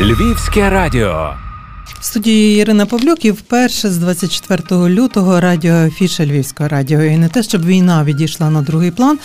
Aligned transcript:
Львівське 0.00 0.70
радіо. 0.70 1.34
В 2.00 2.04
студії 2.04 2.60
Ірина 2.60 2.86
Павлюк 2.86 3.24
і 3.24 3.30
вперше 3.30 3.90
з 3.90 3.98
24 3.98 4.88
лютого 4.88 5.40
радіо 5.40 5.74
Афіша 5.74 6.26
Львівського 6.26 6.68
радіо. 6.68 7.02
І 7.02 7.16
не 7.16 7.28
те, 7.28 7.42
щоб 7.42 7.66
війна 7.66 8.04
відійшла 8.04 8.50
на 8.50 8.62
другий 8.62 8.90
план. 8.90 9.18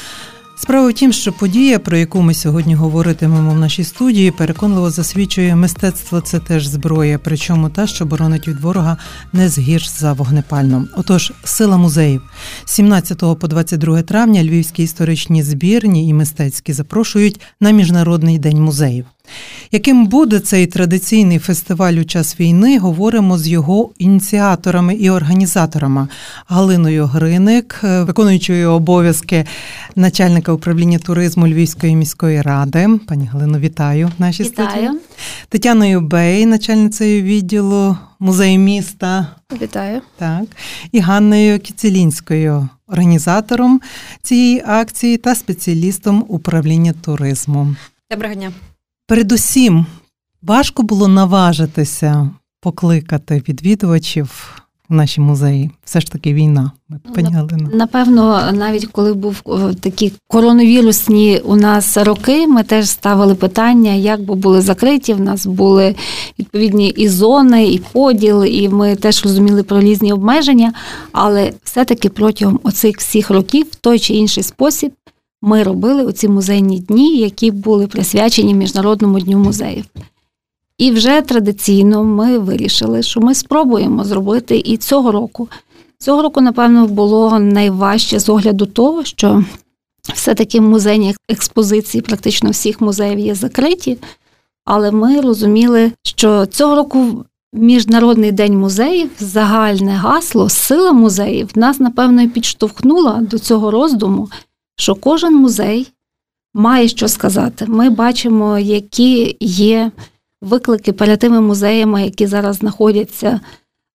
Справа 0.57 0.89
в 0.89 0.93
тім, 0.93 1.13
що 1.13 1.33
подія, 1.33 1.79
про 1.79 1.97
яку 1.97 2.21
ми 2.21 2.33
сьогодні 2.33 2.75
говоритимемо 2.75 3.51
в 3.51 3.59
нашій 3.59 3.83
студії, 3.83 4.31
переконливо 4.31 4.89
засвідчує 4.91 5.55
мистецтво 5.55 6.21
це 6.21 6.39
теж 6.39 6.65
зброя, 6.67 7.19
причому 7.23 7.69
та, 7.69 7.87
що 7.87 8.05
боронить 8.05 8.47
від 8.47 8.59
ворога 8.59 8.97
не 9.33 9.49
згірш 9.49 9.89
за 9.89 10.13
вогнепальном. 10.13 10.87
Отож, 10.97 11.31
сила 11.43 11.77
музеїв 11.77 12.21
17 12.65 13.19
по 13.39 13.47
22 13.47 14.01
травня 14.01 14.43
львівські 14.43 14.83
історичні 14.83 15.43
збірні 15.43 16.09
і 16.09 16.13
мистецькі 16.13 16.73
запрошують 16.73 17.41
на 17.61 17.71
міжнародний 17.71 18.39
день 18.39 18.61
музеїв. 18.61 19.05
Яким 19.71 20.07
буде 20.07 20.39
цей 20.39 20.67
традиційний 20.67 21.39
фестиваль 21.39 21.93
у 21.93 22.03
час 22.03 22.39
війни, 22.39 22.79
говоримо 22.79 23.37
з 23.37 23.47
його 23.47 23.89
ініціаторами 23.97 24.95
і 24.95 25.09
організаторами 25.09 26.07
Галиною 26.47 27.05
Гриник, 27.05 27.81
е, 27.83 28.03
виконуючою 28.03 28.71
обов'язки 28.71 29.45
начальника 29.95 30.51
управління 30.51 30.99
туризму 30.99 31.47
Львівської 31.47 31.95
міської 31.95 32.41
ради. 32.41 32.87
Пані 33.07 33.25
Галино, 33.25 33.59
вітаю 33.59 34.11
в 34.17 34.21
нашій 34.21 34.43
Вітаю. 34.43 34.69
студії. 34.69 34.89
Тетяною 35.49 36.01
Бей, 36.01 36.45
начальницею 36.45 37.23
відділу 37.23 37.97
музею 38.19 38.59
міста. 38.59 39.27
Вітаю. 39.61 40.01
Так, 40.17 40.43
і 40.91 40.99
Ганною 40.99 41.59
Кіцелінською, 41.59 42.69
організатором 42.87 43.81
цієї 44.21 44.63
акції 44.67 45.17
та 45.17 45.35
спеціалістом 45.35 46.25
управління 46.27 46.93
туризму. 47.01 47.75
Доброго 48.11 48.35
дня. 48.35 48.51
Передусім, 49.09 49.85
важко 50.41 50.83
було 50.83 51.07
наважитися 51.07 52.29
покликати 52.61 53.43
відвідувачів 53.47 54.59
в 54.89 54.93
наші 54.93 55.21
музеї. 55.21 55.71
Все 55.83 55.99
ж 55.99 56.11
таки 56.11 56.33
війна, 56.33 56.71
пані 57.15 57.33
Галина. 57.33 57.69
Напевно, 57.73 58.51
навіть 58.51 58.87
коли 58.87 59.13
був 59.13 59.43
такі 59.81 60.13
коронавірусні 60.27 61.41
у 61.45 61.55
нас 61.55 61.97
роки, 61.97 62.47
ми 62.47 62.63
теж 62.63 62.89
ставили 62.89 63.35
питання, 63.35 63.93
як 63.93 64.21
би 64.21 64.35
були 64.35 64.61
закриті. 64.61 65.13
В 65.13 65.21
нас 65.21 65.45
були 65.45 65.95
відповідні 66.39 66.89
і 66.89 67.09
зони, 67.09 67.67
і 67.67 67.79
поділ, 67.91 68.45
і 68.45 68.69
ми 68.69 68.95
теж 68.95 69.23
розуміли 69.23 69.63
про 69.63 69.79
різні 69.79 70.13
обмеження. 70.13 70.73
Але 71.11 71.53
все-таки 71.63 72.09
протягом 72.09 72.59
оцих 72.63 72.97
всіх 72.97 73.29
років, 73.29 73.67
в 73.71 73.75
той 73.75 73.99
чи 73.99 74.13
інший 74.13 74.43
спосіб, 74.43 74.91
ми 75.41 75.63
робили 75.63 76.03
оці 76.03 76.27
музейні 76.27 76.79
дні, 76.79 77.17
які 77.17 77.51
були 77.51 77.87
присвячені 77.87 78.53
Міжнародному 78.53 79.19
дню 79.19 79.37
музеїв. 79.37 79.85
І 80.77 80.91
вже 80.91 81.21
традиційно 81.21 82.03
ми 82.03 82.37
вирішили, 82.37 83.03
що 83.03 83.21
ми 83.21 83.35
спробуємо 83.35 84.03
зробити 84.03 84.61
і 84.65 84.77
цього 84.77 85.11
року. 85.11 85.47
Цього 85.97 86.21
року, 86.21 86.41
напевно, 86.41 86.87
було 86.87 87.39
найважче 87.39 88.19
з 88.19 88.29
огляду 88.29 88.65
того, 88.65 89.03
що 89.03 89.43
все-таки 90.13 90.61
музейні 90.61 91.15
експозиції 91.29 92.01
практично 92.01 92.49
всіх 92.49 92.81
музеїв 92.81 93.19
є 93.19 93.35
закриті, 93.35 93.97
але 94.65 94.91
ми 94.91 95.21
розуміли, 95.21 95.91
що 96.03 96.45
цього 96.45 96.75
року 96.75 97.25
Міжнародний 97.53 98.31
день 98.31 98.59
музеїв, 98.59 99.09
загальне 99.19 99.91
гасло, 99.91 100.49
сила 100.49 100.91
музеїв 100.91 101.49
нас, 101.55 101.79
напевно, 101.79 102.21
і 102.21 102.27
підштовхнула 102.27 103.21
до 103.21 103.39
цього 103.39 103.71
роздуму, 103.71 104.29
що 104.79 104.95
кожен 104.95 105.35
музей 105.35 105.91
має 106.53 106.87
що 106.87 107.07
сказати. 107.07 107.65
Ми 107.67 107.89
бачимо, 107.89 108.59
які 108.59 109.37
є 109.39 109.91
виклики 110.41 110.93
перед 110.93 111.19
тими 111.19 111.41
музеями, 111.41 112.03
які 112.03 112.27
зараз 112.27 112.55
знаходяться 112.55 113.39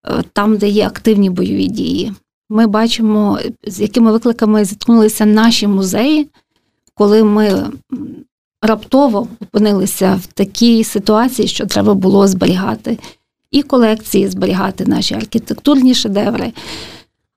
е, 0.08 0.24
там, 0.34 0.58
де 0.58 0.68
є 0.68 0.88
активні 0.88 1.30
бойові 1.30 1.68
дії. 1.68 2.14
Ми 2.50 2.68
бачимо, 2.68 3.40
з 3.68 3.82
якими 3.82 4.12
викликами 4.12 4.66
зіткнулися 4.66 5.26
наші 5.26 5.68
музеї, 5.68 6.30
коли 6.94 7.24
ми 7.24 7.68
раптово 8.62 9.28
опинилися 9.42 10.20
в 10.24 10.26
такій 10.26 10.84
ситуації, 10.84 11.48
що 11.48 11.66
треба 11.66 11.94
було 11.94 12.28
зберігати 12.28 13.00
і 13.52 13.64
колекції, 13.64 14.28
зберігати 14.28 14.86
наші 14.86 15.16
архітектурні 15.16 15.94
шедеври. 15.94 16.54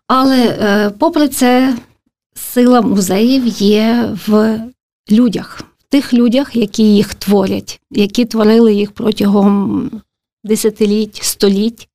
Але, 0.06 0.58
е, 0.60 0.90
попри 0.98 1.28
це, 1.28 1.76
сила 2.36 2.80
музеїв 2.80 3.46
є 3.46 4.16
в 4.26 4.60
людях 5.10 5.62
в 5.86 5.92
тих 5.92 6.14
людях, 6.14 6.56
які 6.56 6.82
їх 6.82 7.14
творять, 7.14 7.80
які 7.90 8.24
творили 8.24 8.74
їх 8.74 8.92
протягом 8.92 9.90
десятиліть, 10.44 11.18
століть. 11.22 11.88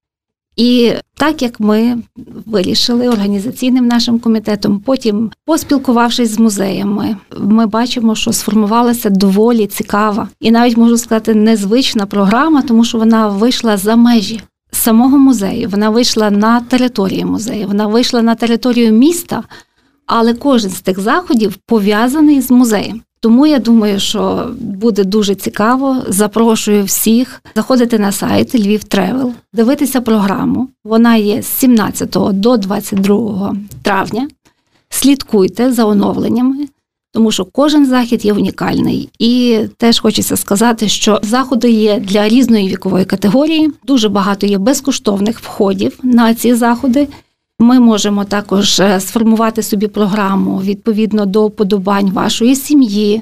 І 0.55 0.93
так 1.15 1.41
як 1.41 1.59
ми 1.59 1.97
вирішили 2.45 3.09
організаційним 3.09 3.87
нашим 3.87 4.19
комітетом, 4.19 4.79
потім, 4.79 5.31
поспілкувавшись 5.45 6.31
з 6.31 6.39
музеями, 6.39 7.17
ми 7.37 7.65
бачимо, 7.65 8.15
що 8.15 8.33
сформувалася 8.33 9.09
доволі 9.09 9.67
цікава 9.67 10.29
і 10.39 10.51
навіть 10.51 10.77
можу 10.77 10.97
сказати 10.97 11.35
незвична 11.35 12.05
програма, 12.05 12.61
тому 12.61 12.83
що 12.83 12.97
вона 12.97 13.27
вийшла 13.27 13.77
за 13.77 13.95
межі 13.95 14.41
самого 14.71 15.17
музею. 15.17 15.69
Вона 15.69 15.89
вийшла 15.89 16.31
на 16.31 16.59
територію 16.59 17.27
музею, 17.27 17.67
вона 17.67 17.87
вийшла 17.87 18.21
на 18.21 18.35
територію 18.35 18.91
міста, 18.91 19.43
але 20.13 20.33
кожен 20.33 20.71
з 20.71 20.81
тих 20.81 20.99
заходів 20.99 21.57
пов'язаний 21.65 22.41
з 22.41 22.51
музеєм. 22.51 23.01
Тому 23.19 23.47
я 23.47 23.59
думаю, 23.59 23.99
що 23.99 24.51
буде 24.59 25.03
дуже 25.03 25.35
цікаво. 25.35 25.97
Запрошую 26.07 26.83
всіх 26.83 27.41
заходити 27.55 27.99
на 27.99 28.11
сайт 28.11 28.55
Львів 28.55 28.83
Travel, 28.83 29.33
дивитися 29.53 30.01
програму. 30.01 30.67
Вона 30.83 31.15
є 31.15 31.41
з 31.41 31.47
17 31.47 32.09
до 32.31 32.57
22 32.57 33.55
травня. 33.81 34.27
Слідкуйте 34.89 35.73
за 35.73 35.85
оновленнями, 35.85 36.67
тому 37.13 37.31
що 37.31 37.45
кожен 37.45 37.85
захід 37.85 38.25
є 38.25 38.33
унікальний. 38.33 39.09
І 39.19 39.59
теж 39.77 39.99
хочеться 39.99 40.37
сказати, 40.37 40.87
що 40.87 41.19
заходи 41.23 41.71
є 41.71 41.99
для 41.99 42.29
різної 42.29 42.67
вікової 42.67 43.05
категорії. 43.05 43.71
Дуже 43.83 44.09
багато 44.09 44.45
є 44.45 44.57
безкоштовних 44.57 45.39
входів 45.39 45.99
на 46.03 46.33
ці 46.33 46.55
заходи. 46.55 47.07
Ми 47.61 47.79
можемо 47.79 48.23
також 48.23 48.79
е, 48.79 48.99
сформувати 48.99 49.63
собі 49.63 49.87
програму 49.87 50.61
відповідно 50.61 51.25
до 51.25 51.45
уподобань 51.45 52.11
вашої 52.11 52.55
сім'ї, 52.55 53.21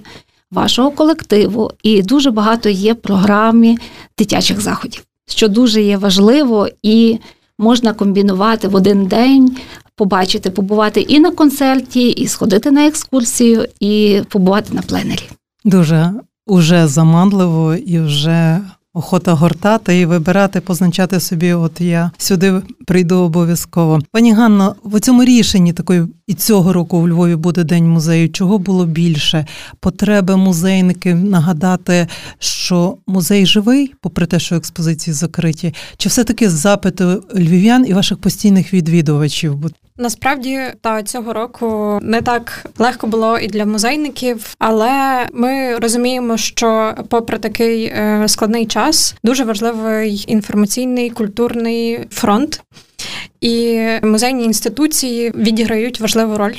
вашого 0.52 0.92
колективу, 0.92 1.72
і 1.84 2.02
дуже 2.02 2.32
багато 2.32 2.70
є 2.70 2.94
програмі 2.94 3.78
дитячих 4.18 4.62
заходів, 4.62 5.04
що 5.28 5.48
дуже 5.48 5.82
є 5.82 5.98
важливо 5.98 6.68
і 6.84 7.18
можна 7.58 7.94
комбінувати 7.94 8.68
в 8.68 8.76
один 8.76 9.06
день, 9.06 9.58
побачити, 9.96 10.50
побувати 10.50 11.02
і 11.02 11.20
на 11.20 11.32
концерті, 11.32 12.10
і 12.10 12.28
сходити 12.28 12.72
на 12.72 12.88
екскурсію, 12.88 13.66
і 13.80 14.22
побувати 14.30 14.74
на 14.74 14.82
пленері. 14.82 15.30
Дуже 15.66 16.14
уже 16.48 16.88
заманливо 16.88 17.76
і 17.76 18.00
вже 18.00 18.60
охота 19.00 19.34
гортати 19.34 20.00
і 20.00 20.06
вибирати, 20.06 20.62
позначати 20.62 21.20
собі, 21.20 21.54
от 21.54 21.82
я 21.82 22.12
сюди 22.18 22.62
прийду 22.88 23.16
обов'язково. 23.16 24.00
Пані 24.12 24.34
Ганно, 24.34 24.76
в 24.84 25.00
цьому 25.00 25.24
рішенні 25.24 25.74
такої 25.74 26.08
і 26.30 26.34
цього 26.34 26.74
року 26.74 26.98
у 26.98 27.08
Львові 27.08 27.36
буде 27.36 27.64
день 27.64 27.90
музею. 27.90 28.30
Чого 28.30 28.58
було 28.58 28.86
більше? 28.86 29.46
Потреби 29.80 30.38
музейників 30.38 31.24
нагадати, 31.24 32.08
що 32.40 32.98
музей 33.08 33.46
живий, 33.46 33.94
попри 34.02 34.26
те, 34.26 34.40
що 34.40 34.56
експозиції 34.56 35.14
закриті, 35.14 35.74
чи 35.98 36.10
все-таки 36.10 36.50
запити 36.50 37.06
львів'ян 37.36 37.86
і 37.88 37.94
ваших 37.94 38.18
постійних 38.18 38.74
відвідувачів? 38.74 39.56
Насправді 39.98 40.60
та 40.82 41.04
цього 41.04 41.34
року 41.34 42.00
не 42.02 42.22
так 42.22 42.66
легко 42.78 43.08
було 43.08 43.38
і 43.38 43.48
для 43.48 43.66
музейників, 43.66 44.56
але 44.60 45.26
ми 45.34 45.76
розуміємо, 45.76 46.38
що, 46.38 46.96
попри 47.10 47.38
такий 47.38 47.84
е, 47.84 48.24
складний 48.28 48.66
час, 48.66 49.16
дуже 49.24 49.44
важливий 49.44 50.26
інформаційний 50.28 51.10
культурний 51.10 52.00
фронт. 52.12 52.64
І 53.42 53.86
музейні 54.04 54.44
інституції 54.44 55.32
відіграють 55.36 56.00
важливу 56.00 56.38
роль 56.38 56.56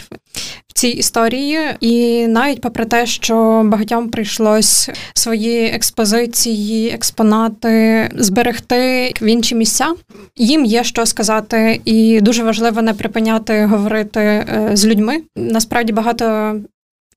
в 0.68 0.72
цій 0.74 0.88
історії, 0.88 1.58
і 1.80 2.26
навіть 2.26 2.60
попри 2.60 2.84
те, 2.84 3.06
що 3.06 3.62
багатьом 3.64 4.08
прийшлось 4.08 4.90
свої 5.14 5.64
експозиції, 5.66 6.90
експонати 6.90 8.08
зберегти 8.16 9.14
в 9.20 9.24
інші 9.24 9.54
місця, 9.54 9.94
їм 10.36 10.64
є 10.64 10.84
що 10.84 11.06
сказати, 11.06 11.80
і 11.84 12.20
дуже 12.20 12.42
важливо 12.42 12.82
не 12.82 12.94
припиняти 12.94 13.64
говорити 13.64 14.20
е, 14.20 14.70
з 14.72 14.86
людьми. 14.86 15.22
Насправді 15.36 15.92
багато 15.92 16.54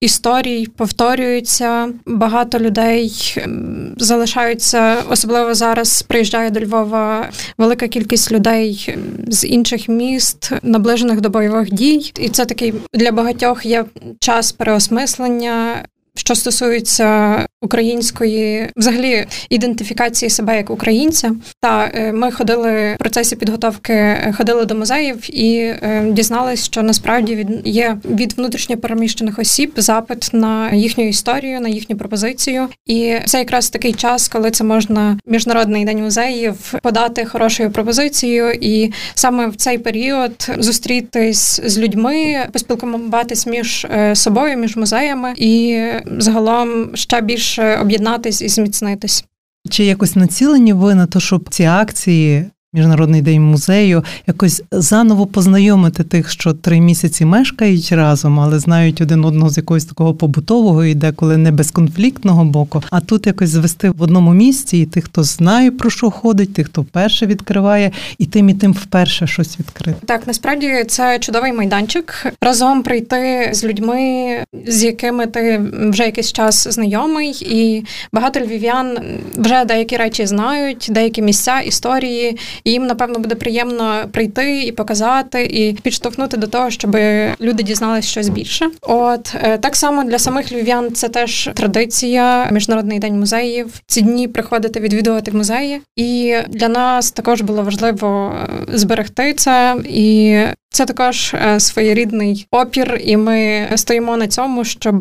історій 0.03 0.67
повторюються. 0.67 1.89
Багато 2.05 2.59
людей 2.59 3.35
ем, 3.37 3.95
залишаються, 3.97 4.97
особливо 5.09 5.53
зараз 5.53 6.01
приїжджає 6.01 6.49
до 6.49 6.59
Львова 6.59 7.29
велика 7.57 7.87
кількість 7.87 8.31
людей 8.31 8.85
ем, 8.87 9.03
з 9.27 9.43
інших 9.47 9.89
міст, 9.89 10.51
наближених 10.63 11.21
до 11.21 11.29
бойових 11.29 11.73
дій. 11.73 12.11
І 12.19 12.29
це 12.29 12.45
такий 12.45 12.73
для 12.93 13.11
багатьох 13.11 13.65
є 13.65 13.85
час 14.19 14.51
переосмислення. 14.51 15.85
Що 16.15 16.35
стосується 16.35 17.39
української, 17.63 18.69
взагалі, 18.75 19.25
ідентифікації 19.49 20.29
себе 20.29 20.57
як 20.57 20.69
українця. 20.69 21.31
Та 21.59 21.91
ми 22.13 22.31
ходили 22.31 22.93
в 22.93 22.97
процесі 22.97 23.35
підготовки, 23.35 24.17
ходили 24.37 24.65
до 24.65 24.75
музеїв 24.75 25.37
і 25.37 25.73
дізналися, 26.07 26.63
що 26.63 26.83
насправді 26.83 27.35
від 27.35 27.47
є 27.65 27.97
від 28.09 28.33
внутрішньо 28.33 28.77
переміщених 28.77 29.39
осіб 29.39 29.73
запит 29.77 30.29
на 30.33 30.71
їхню 30.71 31.07
історію, 31.07 31.61
на 31.61 31.69
їхню 31.69 31.95
пропозицію. 31.95 32.67
І 32.85 33.15
це 33.25 33.39
якраз 33.39 33.69
такий 33.69 33.93
час, 33.93 34.27
коли 34.27 34.51
це 34.51 34.63
можна 34.63 35.19
міжнародний 35.25 35.85
день 35.85 36.03
музеїв 36.03 36.73
подати 36.81 37.25
хорошою 37.25 37.71
пропозицією, 37.71 38.51
і 38.61 38.91
саме 39.15 39.47
в 39.47 39.55
цей 39.55 39.77
період 39.77 40.49
зустрітись 40.57 41.61
з 41.65 41.77
людьми, 41.77 42.47
поспілкуватись 42.53 43.47
між 43.47 43.85
е, 43.85 44.15
собою, 44.15 44.57
між 44.57 44.75
музеями 44.75 45.33
і 45.37 45.83
загалом 46.17 46.95
ще 46.95 47.21
більше 47.53 47.77
об'єднатись 47.77 48.41
і 48.41 48.49
зміцнитись. 48.49 49.25
Чи 49.69 49.85
якось 49.85 50.15
націлені 50.15 50.73
ви 50.73 50.95
на 50.95 51.05
те, 51.05 51.19
щоб 51.19 51.49
ці 51.49 51.63
акції 51.63 52.45
Міжнародний 52.75 53.21
день 53.21 53.41
музею, 53.41 54.03
якось 54.27 54.63
заново 54.71 55.25
познайомити 55.25 56.03
тих, 56.03 56.29
що 56.29 56.53
три 56.53 56.79
місяці 56.79 57.25
мешкають 57.25 57.91
разом, 57.91 58.39
але 58.39 58.59
знають 58.59 59.01
один 59.01 59.25
одного 59.25 59.49
з 59.49 59.57
якогось 59.57 59.85
такого 59.85 60.13
побутового 60.13 60.85
і 60.85 60.95
деколи 60.95 61.37
не 61.37 61.51
безконфліктного 61.51 62.45
боку. 62.45 62.83
А 62.89 62.99
тут 62.99 63.27
якось 63.27 63.49
звести 63.49 63.89
в 63.89 64.01
одному 64.01 64.33
місці 64.33 64.77
і 64.77 64.85
тих, 64.85 65.05
хто 65.05 65.23
знає 65.23 65.71
про 65.71 65.89
що 65.89 66.11
ходить, 66.11 66.53
тих, 66.53 66.67
хто 66.67 66.81
вперше 66.81 67.25
відкриває, 67.25 67.91
і 68.17 68.25
тим 68.25 68.49
і 68.49 68.53
тим 68.53 68.73
вперше 68.73 69.27
щось 69.27 69.59
відкрити. 69.59 70.05
Так, 70.05 70.27
насправді 70.27 70.83
це 70.87 71.19
чудовий 71.19 71.53
майданчик. 71.53 72.33
Разом 72.41 72.83
прийти 72.83 73.49
з 73.53 73.63
людьми, 73.63 74.37
з 74.67 74.83
якими 74.83 75.27
ти 75.27 75.61
вже 75.73 76.05
якийсь 76.05 76.33
час 76.33 76.67
знайомий, 76.67 77.31
і 77.41 77.85
багато 78.13 78.39
львів'ян 78.39 78.97
вже 79.37 79.65
деякі 79.65 79.97
речі 79.97 80.25
знають, 80.25 80.87
деякі 80.91 81.21
місця, 81.21 81.59
історії 81.59 82.37
і 82.63 82.71
їм 82.71 82.85
напевно 82.87 83.19
буде 83.19 83.35
приємно 83.35 84.05
прийти 84.11 84.63
і 84.63 84.71
показати, 84.71 85.43
і 85.43 85.73
підштовхнути 85.73 86.37
до 86.37 86.47
того, 86.47 86.69
щоб 86.69 86.97
люди 87.41 87.63
дізналися 87.63 88.07
щось 88.07 88.29
більше. 88.29 88.69
От 88.81 89.35
е, 89.35 89.57
так 89.57 89.75
само 89.75 90.03
для 90.03 90.19
самих 90.19 90.51
львів'ян 90.51 90.93
це 90.93 91.09
теж 91.09 91.49
традиція, 91.53 92.49
міжнародний 92.51 92.99
день 92.99 93.19
музеїв. 93.19 93.81
Ці 93.87 94.01
дні 94.01 94.27
приходити 94.27 94.79
відвідувати 94.79 95.31
музеї, 95.31 95.81
і 95.95 96.35
для 96.49 96.67
нас 96.67 97.11
також 97.11 97.41
було 97.41 97.63
важливо 97.63 98.33
е, 98.71 98.77
зберегти 98.77 99.33
це 99.33 99.75
і. 99.89 100.39
Це 100.75 100.85
також 100.85 101.33
е, 101.33 101.59
своєрідний 101.59 102.47
опір, 102.51 103.01
і 103.03 103.17
ми 103.17 103.67
стоїмо 103.75 104.17
на 104.17 104.27
цьому, 104.27 104.63
щоб 104.63 104.99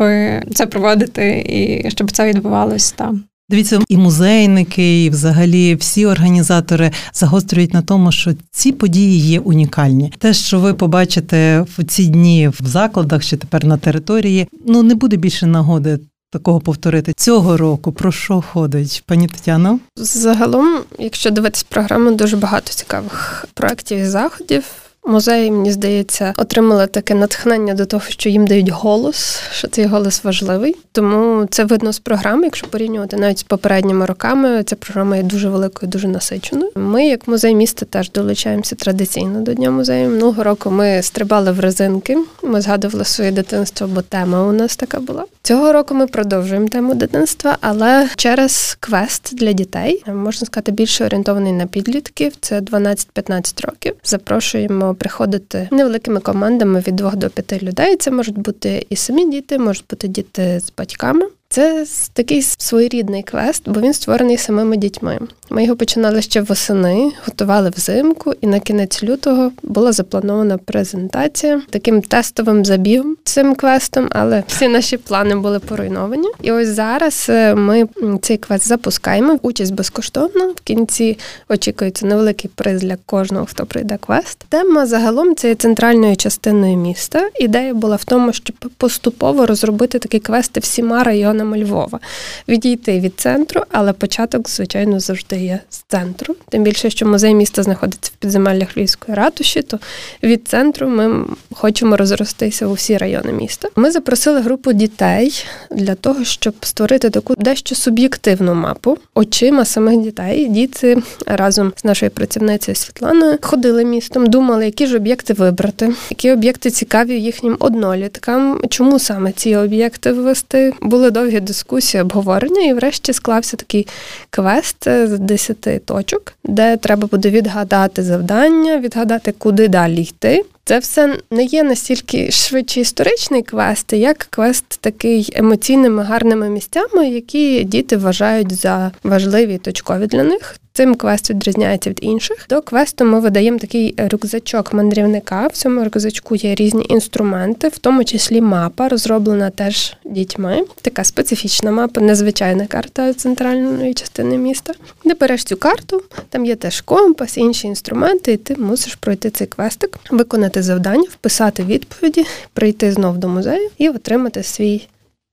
це 0.55 0.67
проводити 0.67 1.47
і 1.49 1.91
щоб 1.91 2.11
це 2.11 2.29
відбувалось 2.29 2.93
там. 2.93 3.25
Дивіться, 3.51 3.81
і 3.89 3.97
музейники, 3.97 5.05
і 5.05 5.11
взагалі 5.11 5.75
всі 5.75 6.07
організатори 6.07 6.91
загострюють 7.13 7.75
на 7.75 7.83
тому, 7.83 8.13
що 8.13 8.35
ці 8.51 8.73
події 8.73 9.19
є 9.19 9.41
унікальні. 9.41 10.13
Те, 10.19 10.35
що 10.35 10.61
ви 10.61 10.75
побачите 10.75 11.61
в 11.61 11.85
ці 11.85 12.07
дні 12.07 12.49
в 12.49 12.67
закладах 12.67 13.25
чи 13.25 13.37
тепер 13.37 13.65
на 13.65 13.77
території, 13.77 14.49
ну 14.67 14.83
не 14.83 14.95
буде 14.95 15.17
більше 15.17 15.47
нагоди. 15.47 15.99
Такого 16.31 16.61
повторити 16.61 17.13
цього 17.17 17.57
року 17.57 17.93
про 17.93 18.13
що 18.13 18.41
ходить, 18.53 19.03
пані 19.07 19.29
Тетяно? 19.29 19.79
Загалом, 19.97 20.81
якщо 20.99 21.31
дивитись 21.31 21.63
програму, 21.63 22.13
дуже 22.13 22.37
багато 22.37 22.73
цікавих 22.73 23.47
проєктів 23.55 23.99
і 23.99 24.05
заходів. 24.07 24.65
Музеї, 25.07 25.51
мені 25.51 25.73
здається, 25.73 26.35
отримали 26.37 26.87
таке 26.87 27.15
натхнення 27.15 27.75
до 27.75 27.87
того, 27.87 28.03
що 28.09 28.29
їм 28.29 28.47
дають 28.47 28.69
голос, 28.69 29.41
що 29.53 29.69
цей 29.69 29.87
голос 29.87 30.25
важливий. 30.25 30.77
Тому 30.93 31.47
це 31.51 31.65
видно 31.65 31.93
з 31.93 31.99
програми, 31.99 32.45
якщо 32.45 32.67
порівнювати 32.67 33.17
навіть 33.17 33.39
з 33.39 33.43
попередніми 33.43 34.07
роками. 34.07 34.63
Ця 34.63 34.77
програма 34.77 35.17
є 35.17 35.23
дуже 35.23 35.49
великою, 35.49 35.93
дуже 35.93 36.09
насиченою. 36.09 36.71
Ми, 36.75 37.07
як 37.07 37.29
музей 37.29 37.55
міста, 37.55 37.87
теж 37.87 38.11
долучаємося 38.11 38.75
традиційно 38.75 39.41
до 39.41 39.55
Дня 39.55 39.71
музею. 39.71 40.11
Минулого 40.11 40.43
року 40.43 40.71
ми 40.71 41.03
стрибали 41.03 41.53
в 41.53 41.61
резинки. 41.61 42.19
Ми 42.43 42.61
згадували 42.61 43.05
своє 43.05 43.31
дитинство, 43.31 43.87
бо 43.87 44.03
тема 44.03 44.47
у 44.47 44.53
нас 44.53 44.77
така 44.77 45.01
була. 45.01 45.25
Цього 45.43 45.73
року 45.73 45.95
ми 45.95 46.07
продовжуємо 46.07 46.69
тему 46.69 46.95
дитинства, 46.95 47.59
але 47.61 48.09
через 48.17 48.77
квест 48.81 49.35
для 49.35 49.53
дітей 49.53 50.05
можна 50.07 50.47
сказати 50.47 50.73
більше 50.73 51.05
орієнтований 51.05 51.53
на 51.53 51.67
підлітків. 51.67 52.33
Це 52.41 52.61
12-15 52.61 53.67
років. 53.67 53.95
Запрошуємо 54.05 54.92
приходити 54.95 55.69
невеликими 55.73 56.21
командами 56.21 56.81
від 56.87 56.97
двох 56.97 57.17
до 57.17 57.31
п'яти 57.31 57.59
людей. 57.59 57.97
Це 57.97 58.11
можуть 58.11 58.39
бути 58.39 58.87
і 58.91 58.97
самі 58.97 59.31
діти, 59.31 59.59
можуть 59.59 59.85
бути 59.91 60.09
діти 60.09 60.61
з 60.61 60.73
батьками. 60.79 61.27
Це 61.53 61.87
такий 62.13 62.43
своєрідний 62.43 63.23
квест, 63.23 63.63
бо 63.67 63.81
він 63.81 63.95
створений 63.95 64.37
самими 64.37 64.77
дітьми. 64.77 65.19
Ми 65.51 65.65
його 65.65 65.77
починали 65.77 66.23
ще 66.23 66.41
восени, 66.41 67.13
готували 67.27 67.71
взимку, 67.71 68.35
і 68.41 68.47
на 68.47 68.61
кінець 68.61 69.03
лютого 69.03 69.53
була 69.63 69.93
запланована 69.93 70.59
презентація 70.59 71.63
таким 71.71 72.03
тестовим 72.03 72.65
забігом 72.65 73.17
цим 73.25 73.55
квестом, 73.55 74.09
але 74.11 74.43
всі 74.47 74.69
наші 74.69 74.97
плани 74.97 75.37
були 75.37 75.59
поруйновані. 75.59 76.29
І 76.43 76.53
ось 76.53 76.69
зараз 76.69 77.27
е, 77.29 77.55
ми 77.55 77.89
цей 78.23 78.37
квест 78.37 78.69
запускаємо. 78.69 79.39
Участь 79.43 79.75
безкоштовна. 79.75 80.47
В 80.47 80.61
кінці 80.65 81.19
очікується 81.49 82.07
невеликий 82.07 82.51
приз 82.55 82.81
для 82.81 82.97
кожного, 83.07 83.47
хто 83.47 83.67
пройде 83.67 83.99
квест. 84.07 84.45
Тема 84.49 84.87
загалом 84.87 85.37
це 85.37 85.49
є 85.49 85.55
центральною 85.55 86.17
частиною 86.17 86.77
міста. 86.77 87.31
Ідея 87.41 87.75
була 87.75 87.97
в 87.97 88.05
тому, 88.05 88.33
щоб 88.33 88.57
поступово 88.77 89.47
розробити 89.47 89.99
такі 89.99 90.19
квести 90.19 90.61
всіма 90.61 91.05
районами 91.05 91.42
районами 91.43 91.65
Львова. 91.65 92.01
Відійти 92.49 93.01
від 93.01 93.21
центру, 93.21 93.63
але 93.71 93.93
початок, 93.93 94.49
звичайно, 94.49 95.01
завжди 95.01 95.37
є 95.37 95.61
з 95.71 95.79
центру. 95.79 96.35
Тим 96.49 96.63
більше, 96.63 96.91
що 96.91 97.07
музей 97.07 97.35
міста 97.35 97.63
знаходиться 97.63 98.13
в 98.15 98.21
підземеллях 98.21 98.77
Львівської 98.77 99.17
ратуші, 99.17 99.63
то 99.63 99.79
від 100.23 100.49
центру 100.49 100.89
ми 100.89 101.25
хочемо 101.55 101.97
розростися 101.97 102.67
у 102.67 102.73
всі 102.73 102.97
райони 102.97 103.33
міста. 103.33 103.69
Ми 103.77 103.91
запросили 103.91 104.41
групу 104.41 104.73
дітей 104.73 105.45
для 105.71 105.95
того, 105.95 106.25
щоб 106.25 106.55
створити 106.61 107.11
таку 107.11 107.35
дещо 107.39 107.75
суб'єктивну 107.75 108.55
мапу 108.55 108.99
очима 109.15 109.65
самих 109.65 110.01
дітей. 110.01 110.49
Діти 110.49 111.03
разом 111.27 111.73
з 111.77 111.85
нашою 111.85 112.11
працівницею 112.11 112.77
Світланою 112.77 113.39
ходили 113.43 113.85
містом, 113.85 114.27
думали, 114.27 114.65
які 114.65 114.87
ж 114.87 114.97
об'єкти 114.97 115.33
вибрати, 115.33 115.93
які 116.11 116.33
об'єкти 116.33 116.71
цікаві 116.71 117.21
їхнім 117.21 117.57
одноліткам, 117.59 118.61
чому 118.69 118.99
саме 118.99 119.33
ці 119.33 119.57
об'єкти 119.57 120.13
ввести. 120.13 120.73
Були 120.81 121.11
довгі 121.11 121.32
довгі 121.33 121.47
дискусії, 121.47 122.03
обговорення, 122.03 122.63
і 122.63 122.73
врешті 122.73 123.13
склався 123.13 123.57
такий 123.57 123.87
квест 124.31 124.85
з 124.85 125.19
10 125.19 125.85
точок, 125.87 126.35
де 126.45 126.77
треба 126.77 127.07
буде 127.07 127.31
відгадати 127.31 128.03
завдання, 128.03 128.79
відгадати, 128.79 129.35
куди 129.39 129.69
далі 129.69 130.03
йти. 130.03 130.45
Це 130.65 130.79
все 130.79 131.17
не 131.31 131.45
є 131.45 131.63
настільки 131.63 132.31
швидше 132.31 132.81
історичний 132.81 133.43
квест, 133.43 133.93
як 133.93 134.19
квест 134.31 134.65
такий 134.81 135.33
емоційними 135.35 136.03
гарними 136.03 136.49
місцями, 136.49 137.09
які 137.09 137.65
діти 137.65 137.97
вважають 137.97 138.53
за 138.53 138.93
важливі 139.03 139.55
і 139.55 139.59
точкові 139.59 140.07
для 140.07 140.23
них. 140.25 140.57
Цим 140.75 140.95
квест 140.95 141.31
відрізняється 141.31 141.91
від 141.91 141.99
інших. 142.03 142.47
До 142.49 142.63
квесту 142.63 143.05
ми 143.05 143.21
видаємо 143.21 143.59
такий 143.59 143.95
рюкзачок 144.13 144.73
мандрівника. 144.73 145.47
В 145.47 145.53
цьому 145.53 145.85
рюкзачку 145.85 146.37
є 146.37 146.55
різні 146.55 146.87
інструменти, 146.89 147.69
в 147.69 147.79
тому 147.79 148.05
числі 148.05 148.41
мапа, 148.41 148.89
розроблена 148.89 149.51
теж 149.51 149.97
дітьми. 150.05 150.65
Така 150.83 151.05
специфічна 151.05 151.71
мапа, 151.71 152.01
незвичайна 152.01 152.67
карта 152.67 153.15
центральної 153.15 153.95
частини 153.95 154.39
міста. 154.39 154.75
Де 155.05 155.15
береш 155.15 155.45
цю 155.45 155.57
карту, 155.57 156.03
там 156.29 156.47
є 156.47 156.57
теж 156.57 156.81
компас, 156.81 157.37
інші 157.37 157.67
інструменти, 157.67 158.33
і 158.33 158.37
ти 158.37 158.57
мусиш 158.57 158.95
пройти 158.95 159.31
цей 159.31 159.47
квестик, 159.47 159.99
виконати 160.11 160.63
завдання, 160.63 161.07
вписати 161.13 161.63
відповіді, 161.63 162.25
прийти 162.53 162.93
знов 162.93 163.19
до 163.19 163.29
музею 163.29 163.71
і 163.79 163.89
отримати 163.89 164.43
свій 164.43 164.89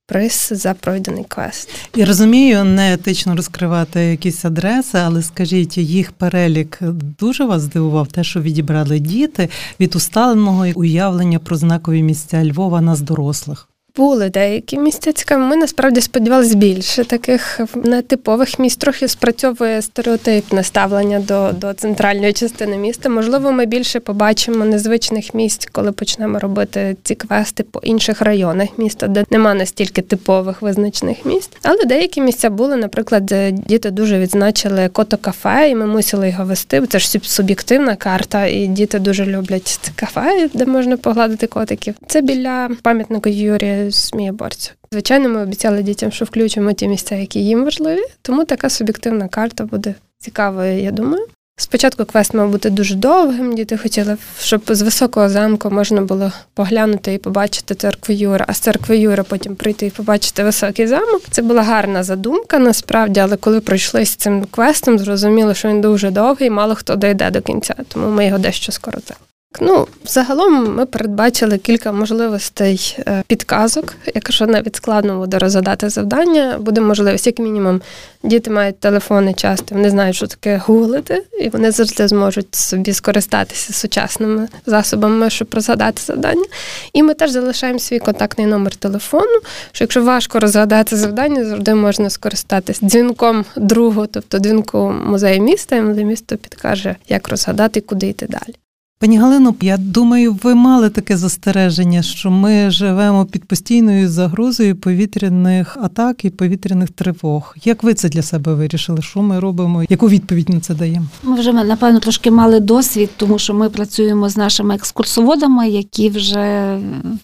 приз 0.09 0.49
за 0.51 0.73
пройдений 0.73 1.25
квест. 1.27 1.69
Я 1.95 2.05
розумію, 2.05 2.63
не 2.63 2.93
етично 2.93 3.35
розкривати 3.35 3.99
якісь 3.99 4.45
адреси, 4.45 4.97
але 4.97 5.21
скажіть, 5.23 5.77
їх 5.77 6.11
перелік 6.11 6.79
дуже 7.19 7.45
вас 7.45 7.61
здивував, 7.61 8.07
те, 8.07 8.23
що 8.23 8.41
відібрали 8.41 8.99
діти 8.99 9.49
від 9.79 9.95
усталеного 9.95 10.65
уявлення 10.75 11.39
про 11.39 11.55
знакові 11.57 12.03
місця 12.03 12.45
Львова 12.45 12.81
нас 12.81 13.01
дорослих. 13.01 13.67
Були 13.99 14.29
деякі 14.29 14.77
місця 14.77 15.11
цікаві. 15.11 15.39
Ми 15.39 15.55
насправді 15.55 16.01
сподівалися 16.01 16.55
більше 16.55 17.03
таких 17.03 17.59
нетипових 17.75 18.59
місць. 18.59 18.77
Трохи 18.77 19.07
спрацьовує 19.07 19.81
стереотипне 19.81 20.63
ставлення 20.63 21.19
до 21.19 21.51
до 21.51 21.73
центральної 21.73 22.33
частини 22.33 22.77
міста. 22.77 23.09
Можливо, 23.09 23.51
ми 23.51 23.65
більше 23.65 23.99
побачимо 23.99 24.65
незвичних 24.65 25.33
місць, 25.33 25.69
коли 25.71 25.91
почнемо 25.91 26.39
робити 26.39 26.95
ці 27.03 27.15
квести 27.15 27.63
по 27.63 27.79
інших 27.79 28.21
районах 28.21 28.67
міста, 28.77 29.07
де 29.07 29.25
нема 29.29 29.53
настільки 29.53 30.01
типових 30.01 30.61
визначних 30.61 31.25
місць. 31.25 31.51
Але 31.63 31.85
деякі 31.85 32.21
місця 32.21 32.49
були, 32.49 32.75
наприклад, 32.75 33.33
діти 33.51 33.91
дуже 33.91 34.19
відзначили 34.19 34.89
кото 34.89 35.17
кафе, 35.17 35.69
і 35.69 35.75
ми 35.75 35.85
мусили 35.85 36.29
його 36.29 36.45
вести. 36.45 36.81
Це 36.87 36.99
ж 36.99 37.19
суб'єктивна 37.21 37.95
карта, 37.95 38.45
і 38.45 38.67
діти 38.67 38.99
дуже 38.99 39.25
люблять 39.25 39.79
це 39.81 39.91
кафе, 39.95 40.49
де 40.53 40.65
можна 40.65 40.97
погладити 40.97 41.47
котиків. 41.47 41.95
Це 42.07 42.21
біля 42.21 42.69
пам'ятника 42.83 43.29
Юрія. 43.29 43.88
Змієборців. 43.91 44.73
Звичайно, 44.91 45.29
ми 45.29 45.43
обіцяли 45.43 45.83
дітям, 45.83 46.11
що 46.11 46.25
включимо 46.25 46.73
ті 46.73 46.87
місця, 46.87 47.15
які 47.15 47.39
їм 47.39 47.63
важливі, 47.63 48.03
тому 48.21 48.45
така 48.45 48.69
суб'єктивна 48.69 49.27
карта 49.27 49.65
буде 49.65 49.95
цікавою, 50.19 50.83
я 50.83 50.91
думаю. 50.91 51.25
Спочатку 51.61 52.05
квест 52.05 52.33
мав 52.33 52.49
бути 52.49 52.69
дуже 52.69 52.95
довгим. 52.95 53.55
Діти 53.55 53.77
хотіли, 53.77 54.17
щоб 54.41 54.61
з 54.67 54.81
високого 54.81 55.29
замку 55.29 55.69
можна 55.69 56.01
було 56.01 56.31
поглянути 56.53 57.13
і 57.13 57.17
побачити 57.17 57.75
церкву 57.75 58.15
Юра, 58.15 58.45
а 58.47 58.53
з 58.53 58.59
церкви 58.59 58.97
Юра 58.97 59.23
потім 59.23 59.55
прийти 59.55 59.85
і 59.85 59.89
побачити 59.89 60.43
високий 60.43 60.87
замок. 60.87 61.21
Це 61.31 61.41
була 61.41 61.63
гарна 61.63 62.03
задумка, 62.03 62.59
насправді, 62.59 63.19
але 63.19 63.37
коли 63.37 63.59
пройшли 63.59 64.05
з 64.05 64.15
цим 64.15 64.45
квестом, 64.51 64.99
зрозуміло, 64.99 65.53
що 65.53 65.67
він 65.67 65.81
дуже 65.81 66.11
довгий, 66.11 66.49
мало 66.49 66.75
хто 66.75 66.95
дойде 66.95 67.31
до 67.31 67.41
кінця, 67.41 67.75
тому 67.87 68.09
ми 68.09 68.25
його 68.25 68.37
дещо 68.37 68.71
скоротили. 68.71 69.17
Ну, 69.61 69.87
загалом 70.05 70.75
ми 70.75 70.85
передбачили 70.85 71.57
кілька 71.57 71.91
можливостей 71.91 72.97
е, 73.07 73.23
підказок. 73.27 73.95
Якщо 74.15 74.47
навіть 74.47 74.75
складно 74.75 75.19
буде 75.19 75.39
розгадати 75.39 75.89
завдання, 75.89 76.57
буде 76.59 76.81
можливість, 76.81 77.27
як 77.27 77.39
мінімум, 77.39 77.81
діти 78.23 78.49
мають 78.49 78.79
телефони 78.79 79.33
часто, 79.33 79.75
вони 79.75 79.89
знають, 79.89 80.15
що 80.15 80.27
таке 80.27 80.61
гуглити, 80.65 81.23
і 81.41 81.49
вони 81.49 81.71
завжди 81.71 82.07
зможуть 82.07 82.55
собі 82.55 82.93
скористатися 82.93 83.73
сучасними 83.73 84.47
засобами, 84.65 85.29
щоб 85.29 85.47
розгадати 85.53 86.01
завдання. 86.01 86.45
І 86.93 87.03
ми 87.03 87.13
теж 87.13 87.31
залишаємо 87.31 87.79
свій 87.79 87.99
контактний 87.99 88.47
номер 88.47 88.75
телефону. 88.75 89.39
Що 89.71 89.83
якщо 89.83 90.03
важко 90.03 90.39
розгадати 90.39 90.95
завдання, 90.95 91.45
завжди 91.45 91.75
можна 91.75 92.09
скористатися 92.09 92.85
дзвінком 92.85 93.45
другу, 93.55 94.07
тобто 94.07 94.39
дзвінку 94.39 94.93
музею 95.05 95.41
міста, 95.41 95.75
і 95.75 95.81
музей 95.81 96.05
місто 96.05 96.37
підкаже, 96.37 96.95
як 97.07 97.29
розгадати 97.29 97.79
і 97.79 97.83
куди 97.83 98.07
йти 98.07 98.27
далі. 98.29 98.55
Пані 99.01 99.17
Галино, 99.17 99.55
я 99.61 99.77
думаю, 99.77 100.37
ви 100.43 100.55
мали 100.55 100.89
таке 100.89 101.17
застереження, 101.17 102.01
що 102.01 102.31
ми 102.31 102.71
живемо 102.71 103.25
під 103.25 103.45
постійною 103.45 104.09
загрозою 104.09 104.75
повітряних 104.75 105.77
атак 105.81 106.25
і 106.25 106.29
повітряних 106.29 106.89
тривог. 106.89 107.55
Як 107.63 107.83
ви 107.83 107.93
це 107.93 108.09
для 108.09 108.21
себе 108.21 108.53
вирішили? 108.53 109.01
Що 109.01 109.21
ми 109.21 109.39
робимо? 109.39 109.83
Яку 109.89 110.09
відповідь 110.09 110.49
на 110.49 110.59
це 110.59 110.73
даємо? 110.73 111.05
Ми 111.23 111.39
вже 111.39 111.53
напевно 111.53 111.99
трошки 111.99 112.31
мали 112.31 112.59
досвід, 112.59 113.09
тому 113.17 113.39
що 113.39 113.53
ми 113.53 113.69
працюємо 113.69 114.29
з 114.29 114.37
нашими 114.37 114.75
екскурсоводами, 114.75 115.69
які 115.69 116.09
вже 116.09 116.77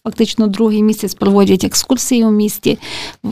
фактично 0.04 0.48
другий 0.48 0.84
місяць 0.84 1.14
проводять 1.14 1.64
екскурсії 1.64 2.26
у 2.26 2.32
місті. 2.32 2.80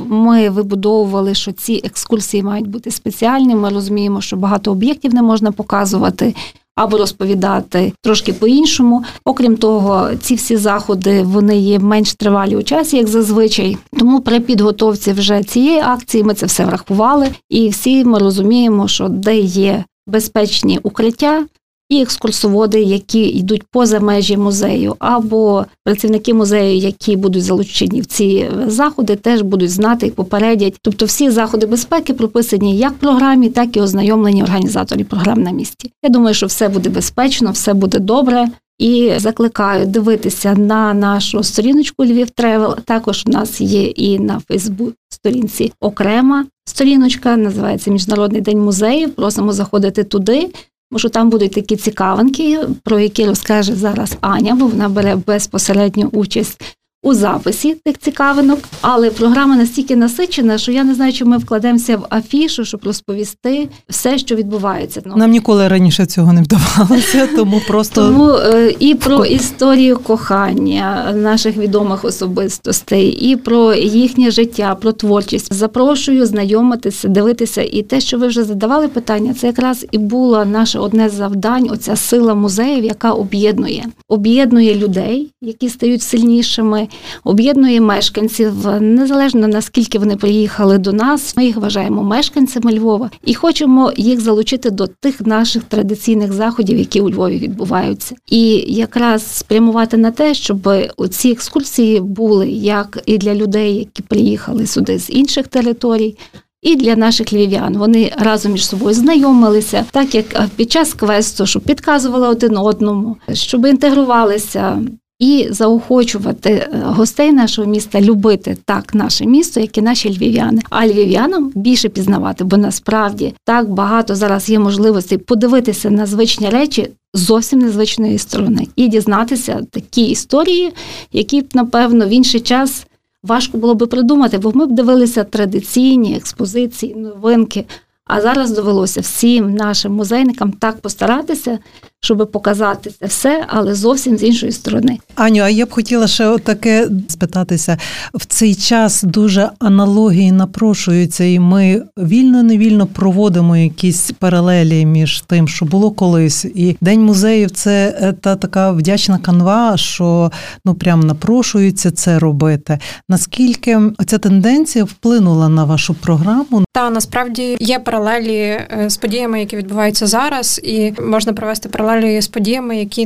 Ми 0.10 0.50
вибудовували, 0.50 1.34
що 1.34 1.52
ці 1.52 1.82
екскурсії 1.84 2.44
мають 2.44 2.68
бути 2.68 2.92
спеціальні. 2.92 3.56
Ми 3.56 3.70
розуміємо, 3.70 4.22
що 4.22 4.36
багато 4.36 4.72
об'єктів 4.72 5.14
не 5.14 5.22
можна 5.22 5.52
показувати 5.52 6.34
або 6.76 6.98
розповідати 6.98 7.94
трошки 8.02 8.34
по-іншому. 8.34 9.04
Окрім 9.26 9.58
того, 9.58 10.10
ці 10.22 10.36
всі 10.36 10.58
заходи 10.58 11.22
вони 11.22 11.58
є 11.58 11.80
менш 11.80 12.14
тривалі 12.14 12.56
у 12.56 12.64
часі, 12.64 12.98
як 12.98 13.08
зазвичай. 13.08 13.78
Тому 14.00 14.22
при 14.22 14.40
підготовці 14.40 15.12
вже 15.12 15.44
цієї 15.44 15.80
акції 15.80 16.24
ми 16.24 16.34
це 16.34 16.46
все 16.46 16.66
врахували, 16.66 17.28
і 17.50 17.70
всі 17.70 18.06
ми 18.06 18.20
розуміємо, 18.20 18.88
що 18.88 19.08
де 19.10 19.40
є 19.40 19.84
безпечні 20.08 20.80
укриття, 20.84 21.46
і 21.90 22.02
екскурсоводи, 22.02 22.82
які 22.82 23.22
йдуть 23.22 23.64
поза 23.72 24.00
межі 24.00 24.38
музею, 24.38 24.96
або 25.00 25.66
працівники 25.84 26.34
музею, 26.34 26.78
які 26.78 27.16
будуть 27.16 27.44
залучені 27.44 28.02
в 28.02 28.06
ці 28.06 28.50
заходи, 28.68 29.16
теж 29.16 29.42
будуть 29.42 29.72
знати 29.72 30.08
і 30.08 30.12
попередять. 30.12 30.78
Тобто, 30.82 31.06
всі 31.06 31.30
заходи 31.30 31.66
безпеки 31.66 32.14
прописані 32.14 32.78
як 32.78 32.92
в 32.92 32.96
програмі, 32.96 33.50
так 33.50 33.78
і 33.78 33.82
ознайомлені 33.82 34.44
організаторів 34.44 35.06
програм 35.06 35.44
на 35.44 35.52
місці. 35.52 35.92
Я 36.04 36.10
думаю, 36.10 36.34
що 36.34 36.46
все 36.46 36.70
буде 36.70 36.90
безпечно, 36.90 37.52
все 37.52 37.74
буде 37.74 38.00
добре. 38.00 38.48
І 38.80 39.14
закликаю 39.18 39.86
дивитися 39.86 40.54
на 40.54 40.94
нашу 40.94 41.44
сторіночку 41.44 42.06
Львів 42.06 42.30
Travel. 42.30 42.76
Також 42.86 43.24
у 43.28 43.30
нас 43.30 43.62
є 43.62 43.84
і 43.84 44.20
на 44.20 44.40
Фейсбук 44.40 44.94
сторінці 45.10 45.72
окрема 45.80 46.46
сторіночка, 46.66 47.38
називається 47.38 47.92
Міжнародний 47.92 48.42
день 48.42 48.60
музеїв. 48.60 49.16
Просимо 49.16 49.54
заходити 49.54 50.04
туди. 50.04 50.50
Тому 50.94 51.00
що 51.00 51.10
там 51.10 51.30
будуть 51.30 51.52
такі 51.52 51.76
цікавинки, 51.76 52.60
про 52.84 53.00
які 53.00 53.26
розкаже 53.26 53.76
зараз 53.76 54.18
Аня, 54.22 54.56
бо 54.56 54.68
вона 54.68 54.90
бере 54.90 55.16
безпосередню 55.16 56.10
участь 56.12 56.62
у 57.04 57.14
записі 57.14 57.76
тих 57.86 57.98
цікавинок, 58.00 58.60
але 58.82 59.10
програма 59.10 59.56
настільки 59.56 59.96
насичена, 59.96 60.58
що 60.58 60.72
я 60.72 60.84
не 60.84 60.96
знаю, 60.96 61.14
чи 61.14 61.26
ми 61.26 61.38
вкладемося 61.38 61.98
в 61.98 62.06
афішу, 62.10 62.66
щоб 62.66 62.82
розповісти 62.84 63.70
все, 63.90 64.18
що 64.18 64.36
відбувається. 64.36 65.02
Ну, 65.06 65.16
Нам 65.16 65.32
ніколи 65.32 65.68
раніше 65.68 66.06
цього 66.06 66.34
не 66.34 66.42
вдавалося, 66.42 67.28
тому 67.36 67.62
просто 67.68 68.02
тому 68.02 68.30
е, 68.30 68.76
і 68.80 68.96
про 68.96 69.26
історію 69.26 69.98
кохання 69.98 71.14
наших 71.16 71.58
відомих 71.58 72.06
особистостей, 72.06 73.10
і 73.10 73.36
про 73.36 73.74
їхнє 73.74 74.32
життя, 74.32 74.76
про 74.76 74.92
творчість. 74.92 75.54
Запрошую 75.54 76.26
знайомитися, 76.26 77.08
дивитися. 77.08 77.62
І 77.62 77.82
те, 77.82 78.00
що 78.00 78.18
ви 78.18 78.28
вже 78.28 78.44
задавали 78.44 78.88
питання, 78.88 79.34
це 79.34 79.48
якраз 79.48 79.86
і 79.92 79.98
було 79.98 80.46
наше 80.46 80.80
одне 80.80 81.10
з 81.10 81.14
завдань. 81.14 81.70
Оця 81.72 81.96
сила 81.96 82.34
музеїв, 82.36 82.84
яка 82.84 83.12
об'єднує, 83.12 83.86
об'єднує 84.10 84.76
людей, 84.76 85.32
які 85.42 85.70
стають 85.70 86.02
сильнішими 86.02 86.88
об'єднує 87.24 87.82
мешканців 87.82 88.54
незалежно 88.82 89.48
наскільки 89.48 90.00
вони 90.00 90.16
приїхали 90.16 90.78
до 90.78 90.94
нас. 90.94 91.38
Ми 91.38 91.46
їх 91.46 91.58
вважаємо 91.58 92.04
мешканцями 92.04 92.74
Львова 92.74 93.10
і 93.26 93.34
хочемо 93.34 93.92
їх 93.98 94.22
залучити 94.22 94.70
до 94.70 94.88
тих 94.88 95.22
наших 95.22 95.64
традиційних 95.64 96.34
заходів, 96.34 96.78
які 96.78 97.02
у 97.02 97.10
Львові 97.10 97.38
відбуваються, 97.38 98.16
і 98.30 98.46
якраз 98.68 99.36
спрямувати 99.36 99.98
на 99.98 100.12
те, 100.12 100.34
щоб 100.34 100.70
ці 101.10 101.30
екскурсії 101.30 102.00
були 102.00 102.50
як 102.50 103.00
і 103.06 103.18
для 103.18 103.36
людей, 103.36 103.76
які 103.76 104.02
приїхали 104.02 104.68
сюди 104.68 105.00
з 105.00 105.10
інших 105.10 105.48
територій. 105.48 106.18
І 106.62 106.76
для 106.76 106.96
наших 106.96 107.34
львів'ян 107.34 107.78
вони 107.78 108.12
разом 108.18 108.52
між 108.52 108.68
собою 108.68 108.96
знайомилися, 108.96 109.86
так 109.92 110.16
як 110.16 110.26
під 110.56 110.72
час 110.72 110.94
квесту, 110.94 111.46
щоб 111.46 111.64
підказували 111.64 112.28
один 112.28 112.58
одному, 112.58 113.18
щоб 113.34 113.66
інтегрувалися 113.66 114.82
і 115.20 115.48
заохочувати 115.50 116.50
е, 116.50 116.70
гостей 116.84 117.32
нашого 117.32 117.68
міста 117.68 118.02
любити 118.02 118.58
так 118.66 118.94
наше 118.94 119.26
місто, 119.26 119.60
як 119.60 119.78
і 119.78 119.82
наші 119.82 120.18
львів'яни, 120.18 120.62
а 120.70 120.88
львів'янам 120.88 121.52
більше 121.56 121.90
пізнавати, 121.90 122.44
бо 122.44 122.58
насправді 122.58 123.34
так 123.46 123.70
багато 123.70 124.16
зараз 124.16 124.50
є 124.50 124.60
можливостей 124.60 125.18
подивитися 125.18 125.90
на 125.90 126.06
звичні 126.06 126.50
речі. 126.50 126.90
Зовсім 127.16 127.60
незвичної 127.60 128.18
сторони 128.18 128.68
і 128.76 128.88
дізнатися 128.88 129.62
такі 129.72 130.06
історії, 130.06 130.74
які 131.12 131.42
б 131.42 131.46
напевно 131.54 132.08
в 132.08 132.10
інший 132.10 132.40
час 132.40 132.86
важко 133.24 133.58
було 133.58 133.76
би 133.76 133.88
придумати, 133.88 134.38
бо 134.38 134.52
ми 134.56 134.66
б 134.66 134.72
дивилися 134.72 135.24
традиційні 135.24 136.16
експозиції, 136.16 136.96
новинки. 136.96 137.66
А 138.06 138.22
зараз 138.22 138.52
довелося 138.52 139.02
всім 139.02 139.56
нашим 139.56 139.94
музейникам 139.94 140.52
так 140.52 140.82
постаратися, 140.82 141.60
щоб 142.04 142.32
показати 142.32 142.92
це 143.00 143.06
все, 143.06 143.46
але 143.48 143.76
зовсім 143.76 144.18
з 144.18 144.24
іншої 144.24 144.52
сторони. 144.52 145.00
Аню, 145.16 145.42
а 145.42 145.50
я 145.50 145.66
б 145.66 145.72
хотіла 145.72 146.08
ще 146.08 146.38
таке 146.38 146.88
спитатися 147.08 147.78
в 148.14 148.26
цей 148.26 148.56
час. 148.56 149.04
Дуже 149.04 149.50
аналогії 149.60 150.32
напрошуються, 150.32 151.24
і 151.24 151.40
ми 151.40 151.84
вільно-невільно 151.98 152.88
проводимо 152.88 153.58
якісь 153.58 154.12
паралелі 154.12 154.86
між 154.86 155.22
тим, 155.22 155.48
що 155.48 155.66
було 155.66 155.92
колись, 155.92 156.46
і 156.46 156.78
день 156.82 157.02
музеїв 157.02 157.52
це 157.52 157.98
е, 158.02 158.14
та 158.14 158.36
така 158.36 158.72
вдячна 158.72 159.18
канва, 159.18 159.78
що 159.78 160.32
ну 160.66 160.74
прям 160.74 161.00
напрошується 161.00 161.92
це 161.92 162.20
робити. 162.20 162.80
Наскільки 163.10 163.80
ця 164.06 164.18
тенденція 164.18 164.84
вплинула 164.86 165.50
на 165.50 165.64
вашу 165.64 165.94
програму? 165.94 166.64
Та 166.72 166.90
насправді 166.90 167.58
є 167.60 167.80
паралелі 167.80 168.38
е, 168.38 168.86
з 168.88 168.98
подіями, 168.98 169.40
які 169.40 169.58
відбуваються 169.58 170.08
зараз, 170.08 170.62
і 170.64 170.94
можна 171.02 171.34
провести 171.34 171.70
паралелі 171.70 171.93
паралелі 171.94 172.22
з 172.22 172.28
подіями, 172.28 172.78
які 172.78 173.06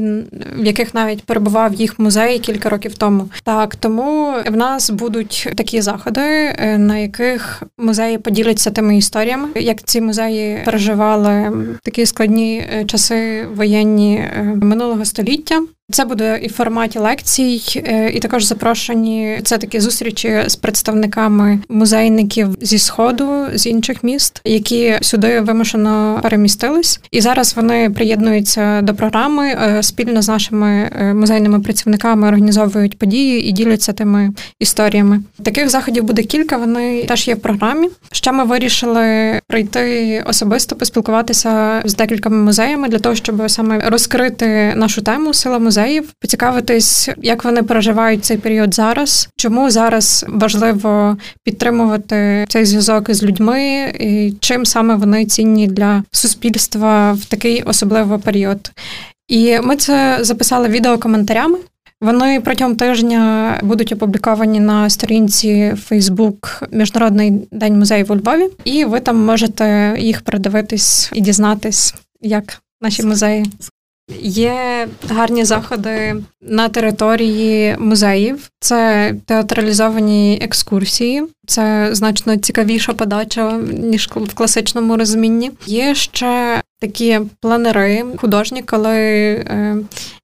в 0.60 0.66
яких 0.66 0.94
навіть 0.94 1.24
перебував 1.24 1.74
їх 1.74 2.00
музей 2.00 2.40
кілька 2.40 2.70
років 2.70 2.96
тому. 2.96 3.30
Так 3.44 3.76
тому 3.76 4.34
в 4.48 4.56
нас 4.56 4.90
будуть 4.90 5.50
такі 5.56 5.82
заходи, 5.82 6.22
е, 6.22 6.78
на 6.78 6.98
яких 6.98 7.64
музеї 7.78 8.18
поділяться 8.18 8.72
тими 8.72 8.98
історіями, 8.98 9.50
як 9.56 9.84
ці 9.84 10.02
музеї 10.02 10.62
переживали 10.66 11.52
такі 11.84 12.06
складні 12.06 12.66
е, 12.74 12.86
часи 12.86 13.46
воєнні 13.56 14.16
е, 14.16 14.44
минулого 14.62 15.06
століття. 15.06 15.62
Це 15.92 16.06
буде 16.06 16.40
і 16.44 16.48
в 16.48 16.54
форматі 16.54 17.00
лекцій, 17.00 17.62
е, 17.76 18.10
і 18.10 18.20
також 18.20 18.44
запрошені 18.44 19.40
це 19.44 19.58
такі 19.58 19.80
зустрічі 19.80 20.44
з 20.48 20.56
представниками 20.56 21.60
музейників 21.70 22.58
зі 22.62 22.80
сходу 22.80 23.46
з 23.54 23.66
інших 23.66 24.04
міст, 24.04 24.42
які 24.46 24.98
сюди 25.02 25.42
вимушено 25.42 26.20
перемістились, 26.24 27.00
і 27.12 27.22
зараз 27.22 27.56
вони 27.56 27.90
приєднуються 27.90 28.82
до 28.82 28.96
програми 28.96 29.48
е, 29.48 29.84
спільно 29.84 30.22
з 30.22 30.28
нашими 30.28 30.92
е, 31.00 31.14
музейними 31.14 31.60
працівниками 31.60 32.28
організовують 32.28 33.00
події 33.00 33.50
і 33.50 33.52
діляться 33.52 33.94
тими 33.94 34.34
історіями. 34.60 35.20
Таких 35.44 35.70
заходів 35.70 36.04
буде 36.04 36.24
кілька. 36.24 36.58
Вони 36.58 37.04
теж 37.04 37.28
є 37.28 37.36
в 37.36 37.40
програмі. 37.40 37.90
Ще 38.12 38.32
ми 38.32 38.44
вирішили 38.44 39.40
прийти 39.48 40.24
особисто 40.28 40.76
поспілкуватися 40.76 41.82
з 41.86 41.96
декількома 41.96 42.38
музеями 42.38 42.88
для 42.88 43.00
того, 43.00 43.16
щоб 43.16 43.52
саме 43.52 43.90
розкрити 43.90 44.74
нашу 44.76 45.02
тему 45.02 45.34
сила 45.34 45.60
музею 45.60 45.77
музеїв, 45.78 46.14
поцікавитись, 46.22 47.10
як 47.18 47.44
вони 47.44 47.64
проживають 47.64 48.26
цей 48.26 48.38
період 48.38 48.74
зараз, 48.74 49.30
чому 49.36 49.70
зараз 49.70 50.26
важливо 50.28 51.18
підтримувати 51.44 52.46
цей 52.50 52.66
зв'язок 52.66 53.10
із 53.10 53.24
людьми, 53.24 53.94
і 54.00 54.34
чим 54.40 54.66
саме 54.66 54.96
вони 54.96 55.26
цінні 55.26 55.68
для 55.68 56.04
суспільства 56.12 57.14
в 57.14 57.26
такий 57.26 57.64
особливий 57.64 58.20
період. 58.20 58.72
І 59.28 59.60
ми 59.60 59.76
це 59.76 60.18
записали 60.22 60.68
відео 60.68 60.98
коментарями. 60.98 61.58
Вони 62.02 62.42
протягом 62.42 62.76
тижня 62.76 63.60
будуть 63.64 63.92
опубліковані 63.92 64.60
на 64.60 64.90
сторінці 64.90 65.76
Facebook 65.90 66.68
Міжнародний 66.72 67.48
день 67.52 67.80
музеїв 67.80 68.12
у 68.12 68.16
Львові, 68.16 68.50
і 68.64 68.86
ви 68.86 69.00
там 69.00 69.26
можете 69.26 69.96
їх 70.00 70.22
передивитись 70.22 71.12
і 71.14 71.22
дізнатись, 71.22 71.96
як 72.22 72.62
наші 72.82 73.04
музеї. 73.04 73.46
Є 74.22 74.88
гарні 75.10 75.46
заходи 75.46 76.16
на 76.42 76.70
території 76.70 77.76
музеїв. 77.80 78.50
Це 78.60 79.14
театралізовані 79.26 80.40
екскурсії, 80.42 81.24
це 81.48 81.90
значно 81.92 82.38
цікавіша 82.38 82.94
подача 82.94 83.52
ніж 83.74 84.10
в 84.16 84.34
класичному 84.34 84.98
розумінні. 84.98 85.52
Є 85.66 85.96
ще 85.96 86.62
такі 86.80 87.20
планери 87.42 88.06
художні, 88.18 88.62
коли 88.62 88.96
е, 88.96 89.78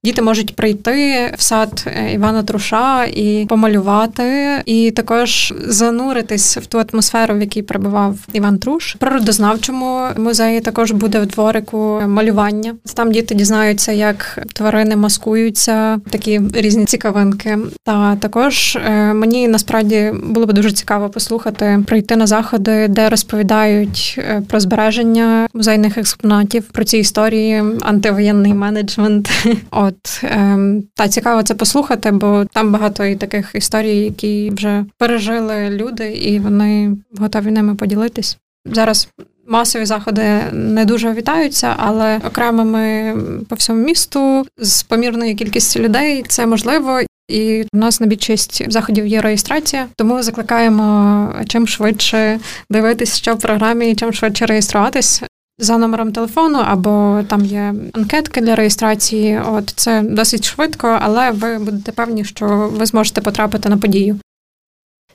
діти 0.04 0.22
можуть 0.22 0.56
прийти 0.56 1.30
в 1.36 1.42
сад 1.42 1.86
е, 1.86 2.12
Івана 2.12 2.42
Труша 2.42 3.04
і 3.04 3.46
помалювати, 3.48 4.62
і 4.66 4.90
також 4.90 5.54
зануритись 5.66 6.56
в 6.56 6.66
ту 6.66 6.82
атмосферу, 6.92 7.34
в 7.34 7.40
якій 7.40 7.62
перебував 7.62 8.18
Іван 8.32 8.58
Труш. 8.58 8.94
В 8.94 8.98
природознавчому 8.98 10.06
музеї 10.16 10.60
також 10.60 10.92
буде 10.92 11.20
в 11.20 11.26
дворику 11.26 12.02
малювання. 12.06 12.74
Там 12.94 13.12
діти 13.12 13.34
дізнаються, 13.34 13.92
як 13.92 14.38
тварини 14.52 14.96
маскуються, 14.96 16.00
такі 16.10 16.40
різні 16.54 16.84
цікавинки. 16.84 17.58
Та 17.84 18.16
також 18.16 18.76
е, 18.76 19.14
мені 19.14 19.48
насправді 19.48 20.12
було 20.22 20.46
б 20.46 20.52
дуже 20.52 20.72
цікаво 20.72 21.08
послухати, 21.08 21.84
прийти 21.86 22.16
на 22.16 22.26
заходи, 22.26 22.88
де 22.88 23.08
розповідають 23.08 24.14
е, 24.18 24.42
про 24.48 24.60
збереження 24.60 25.48
музейних 25.54 25.98
експонатів, 25.98 26.43
про 26.72 26.84
ці 26.84 26.98
історії, 26.98 27.62
антивоєнний 27.80 28.54
менеджмент. 28.54 29.30
От 29.70 30.20
ем, 30.22 30.82
та 30.94 31.08
цікаво 31.08 31.42
це 31.42 31.54
послухати, 31.54 32.10
бо 32.10 32.44
там 32.52 32.72
багато 32.72 33.04
і 33.04 33.16
таких 33.16 33.50
історій, 33.54 33.96
які 33.96 34.50
вже 34.50 34.84
пережили 34.98 35.70
люди, 35.70 36.12
і 36.12 36.38
вони 36.38 36.96
готові 37.18 37.50
ними 37.50 37.74
поділитись 37.74 38.38
зараз. 38.64 39.08
Масові 39.46 39.84
заходи 39.84 40.40
не 40.52 40.84
дуже 40.84 41.12
вітаються, 41.12 41.74
але 41.76 42.16
окремими 42.16 43.14
по 43.48 43.56
всьому 43.56 43.84
місту 43.84 44.46
з 44.58 44.82
помірною 44.82 45.36
кількістю 45.36 45.80
людей 45.80 46.24
це 46.28 46.46
можливо. 46.46 47.00
І 47.28 47.64
у 47.72 47.76
нас 47.76 48.00
на 48.00 48.06
більшість 48.06 48.72
заходів 48.72 49.06
є 49.06 49.20
реєстрація, 49.20 49.86
тому 49.96 50.22
закликаємо 50.22 51.32
чим 51.48 51.66
швидше 51.66 52.40
дивитись, 52.70 53.16
що 53.16 53.34
в 53.34 53.38
програмі, 53.38 53.94
чим 53.94 54.12
швидше 54.12 54.46
реєструватись 54.46 55.22
за 55.58 55.78
номером 55.78 56.12
телефону, 56.12 56.58
або 56.58 57.24
там 57.28 57.44
є 57.44 57.74
анкетки 57.92 58.40
для 58.40 58.54
реєстрації. 58.54 59.38
От 59.38 59.70
це 59.70 60.02
досить 60.02 60.44
швидко, 60.44 60.98
але 61.02 61.30
ви 61.30 61.58
будете 61.58 61.92
певні, 61.92 62.24
що 62.24 62.70
ви 62.72 62.86
зможете 62.86 63.20
потрапити 63.20 63.68
на 63.68 63.76
подію. 63.76 64.18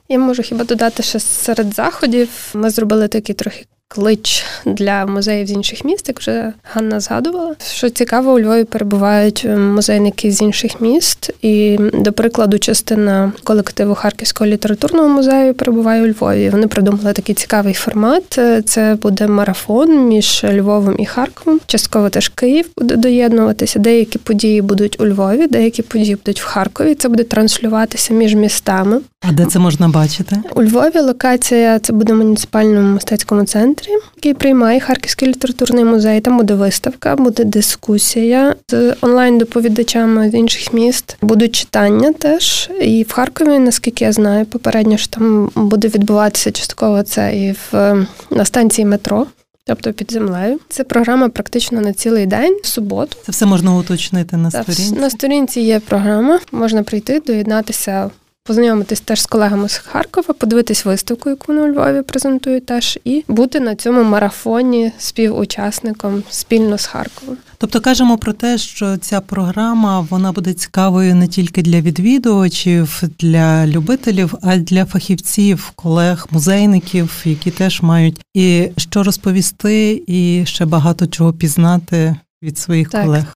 Я 0.10 0.20
можу 0.20 0.42
хіба 0.44 0.64
додати, 0.64 1.04
що 1.04 1.20
серед 1.20 1.74
заходів 1.74 2.30
ми 2.54 2.70
зробили 2.70 3.08
такий 3.08 3.36
трохи 3.36 3.66
клич 3.90 4.46
для 4.66 5.06
музеїв 5.06 5.48
з 5.48 5.52
інших 5.52 5.86
міст, 5.86 6.08
як 6.08 6.20
вже 6.20 6.54
Ганна 6.74 7.00
згадувала. 7.00 7.56
Що 7.74 7.90
цікаво, 7.90 8.32
у 8.32 8.40
Львові 8.40 8.64
перебувають 8.64 9.46
музейники 9.58 10.32
з 10.32 10.42
інших 10.42 10.82
міст, 10.82 11.32
і, 11.42 11.78
до 11.94 12.14
прикладу, 12.14 12.60
частина 12.60 13.32
колективу 13.44 13.96
Харківського 13.96 14.50
літературного 14.50 15.10
музею 15.10 15.54
перебуває 15.54 16.04
у 16.04 16.08
Львові. 16.08 16.50
Вони 16.50 16.68
придумали 16.68 17.14
такий 17.14 17.36
цікавий 17.36 17.74
формат. 17.74 18.38
Е, 18.38 18.62
це 18.62 18.98
буде 19.02 19.28
марафон 19.28 20.08
між 20.08 20.46
Львовом 20.54 20.96
і 21.00 21.06
Харковом. 21.06 21.60
Частково 21.66 22.10
теж 22.10 22.30
Київ 22.30 22.66
буде 22.78 22.96
доєднуватися. 22.96 23.80
Деякі 23.80 24.20
події 24.20 24.62
будуть 24.62 25.02
у 25.02 25.08
Львові, 25.08 25.48
деякі 25.48 25.82
події 25.82 26.16
будуть 26.16 26.42
в 26.42 26.46
Харкові. 26.46 26.96
Це 26.96 27.10
буде 27.10 27.24
транслюватися 27.24 28.14
між 28.14 28.36
містами. 28.36 29.02
А 29.22 29.32
де 29.32 29.46
це 29.46 29.60
можна 29.60 29.88
бачити? 29.88 30.38
У 30.56 30.64
Львові 30.64 31.00
локація 31.00 31.80
це 31.80 31.94
буде 31.94 32.14
в 32.14 32.16
муніципальному 32.16 32.94
мистецькому 32.94 33.44
центрі, 33.44 33.79
який 34.16 34.34
приймає 34.34 34.80
Харківський 34.80 35.28
літературний 35.28 35.84
музей. 35.84 36.22
Там 36.22 36.38
буде 36.38 36.54
виставка, 36.54 37.16
буде 37.16 37.44
дискусія 37.44 38.56
з 38.70 38.96
онлайн-доповідачами 39.02 40.30
з 40.30 40.34
інших 40.34 40.74
міст. 40.74 41.18
Будуть 41.22 41.56
читання 41.56 42.14
теж. 42.14 42.70
І 42.82 43.04
в 43.04 43.12
Харкові, 43.12 43.60
наскільки 43.60 44.06
я 44.06 44.12
знаю, 44.12 44.46
попередньо 44.46 44.98
що 44.98 45.08
там 45.08 45.52
буде 45.56 45.88
відбуватися 45.88 46.52
частково 46.52 47.04
це 47.04 47.38
і 47.38 47.52
в 47.52 47.96
на 48.30 48.46
станції 48.46 48.86
метро. 48.86 49.28
Тобто 49.66 49.94
під 49.94 50.12
землею. 50.12 50.60
Це 50.70 50.84
програма 50.84 51.30
практично 51.30 51.82
на 51.82 51.94
цілий 51.94 52.26
день, 52.26 52.60
в 52.64 52.68
суботу. 52.68 53.18
Це 53.26 53.32
все 53.32 53.46
можна 53.46 53.76
уточнити 53.76 54.38
на 54.38 54.52
сторінці? 54.52 54.96
На 54.96 55.10
сторінці 55.10 55.62
є 55.62 55.80
програма, 55.80 56.40
можна 56.52 56.84
прийти, 56.84 57.20
доєднатися 57.20 58.10
познайомитись 58.50 59.02
теж 59.02 59.22
з 59.22 59.26
колегами 59.26 59.70
з 59.70 59.78
Харкова, 59.78 60.34
подивитись 60.34 60.86
виставку, 60.86 61.30
яку 61.30 61.46
вони 61.48 61.62
у 61.62 61.74
Львові 61.74 62.02
презентують 62.02 62.66
теж, 62.66 63.00
і 63.04 63.24
бути 63.28 63.60
на 63.60 63.76
цьому 63.76 64.04
марафоні 64.04 64.92
співучасником 64.98 66.24
спільно 66.30 66.78
з 66.78 66.86
Харковом. 66.86 67.38
Тобто 67.58 67.82
кажемо 67.82 68.18
про 68.18 68.34
те, 68.34 68.58
що 68.58 68.98
ця 68.98 69.22
програма 69.22 70.08
вона 70.10 70.32
буде 70.32 70.54
цікавою 70.54 71.16
не 71.16 71.28
тільки 71.28 71.62
для 71.62 71.82
відвідувачів, 71.82 73.02
для 73.20 73.68
любителів, 73.68 74.34
а 74.42 74.54
й 74.54 74.60
для 74.60 74.86
фахівців, 74.86 75.72
колег, 75.76 76.28
музейників, 76.32 77.22
які 77.26 77.52
теж 77.52 77.82
мають 77.82 78.22
і 78.34 78.70
що 78.78 79.04
розповісти, 79.04 80.04
і 80.08 80.44
ще 80.46 80.66
багато 80.66 81.08
чого 81.08 81.34
пізнати 81.34 82.16
від 82.44 82.58
своїх 82.58 82.90
так. 82.90 83.06
колег. 83.06 83.34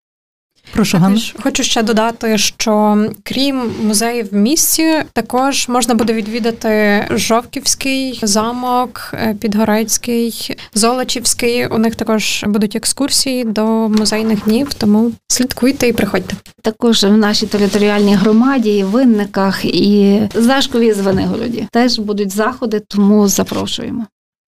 Прошу 0.74 0.98
Ганна. 0.98 1.22
Хочу 1.44 1.64
ще 1.64 1.84
додати, 1.84 2.38
що 2.38 3.06
крім 3.24 3.72
музеїв 3.84 4.30
в 4.32 4.36
місті, 4.36 5.04
також 5.14 5.68
можна 5.68 5.96
буде 5.96 6.14
відвідати 6.14 7.06
Жовківський 7.12 8.20
замок, 8.24 9.12
е, 9.14 9.36
Підгорецький, 9.40 10.58
Золочівський. 10.74 11.68
У 11.68 11.78
них 11.78 11.96
також 11.96 12.44
будуть 12.48 12.76
екскурсії 12.76 13.44
до 13.44 13.66
музейних 13.90 14.44
днів, 14.44 14.74
тому 14.74 15.12
слідкуйте 15.28 15.88
і 15.88 15.94
приходьте. 15.94 16.36
Також 16.62 17.04
в 17.04 17.18
нашій 17.18 17.48
територіальній 17.48 18.16
громаді, 18.16 18.78
і 18.78 18.84
винниках 18.84 19.66
і 19.66 20.22
Зашкові 20.36 20.88
і 20.88 20.94
Звенигороді 20.94 21.68
теж 21.72 22.00
будуть 22.00 22.32
заходи, 22.32 22.82
тому 22.88 23.28
запрошуємо. 23.28 24.06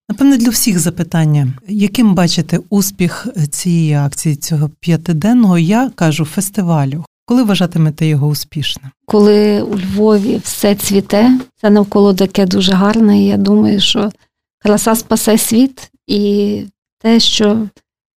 Напевне, 0.10 0.38
для 0.38 0.50
всіх 0.50 0.80
запитання, 0.80 1.48
яким 1.68 2.16
бачите 2.16 2.60
успіх 2.70 3.28
цієї 3.50 3.94
акції, 3.94 4.36
цього 4.36 4.70
п'ятиденного, 4.80 5.58
я 5.58 5.90
кажу, 5.96 6.26
фестивалю. 6.26 7.06
Коли 7.26 7.44
вважатимете 7.44 8.06
його 8.06 8.28
успішним? 8.28 8.92
Коли 9.06 9.62
у 9.62 9.78
Львові 9.78 10.42
все 10.44 10.76
цвіте, 10.76 11.40
це 11.62 11.70
навколо 11.70 12.14
таке 12.14 12.46
дуже 12.46 12.74
гарне. 12.74 13.22
і 13.22 13.26
Я 13.26 13.38
думаю, 13.38 13.80
що 13.80 14.12
краса 14.60 14.96
спасе 14.96 15.38
світ, 15.38 15.92
і 16.08 16.62
те, 17.00 17.20
що 17.20 17.68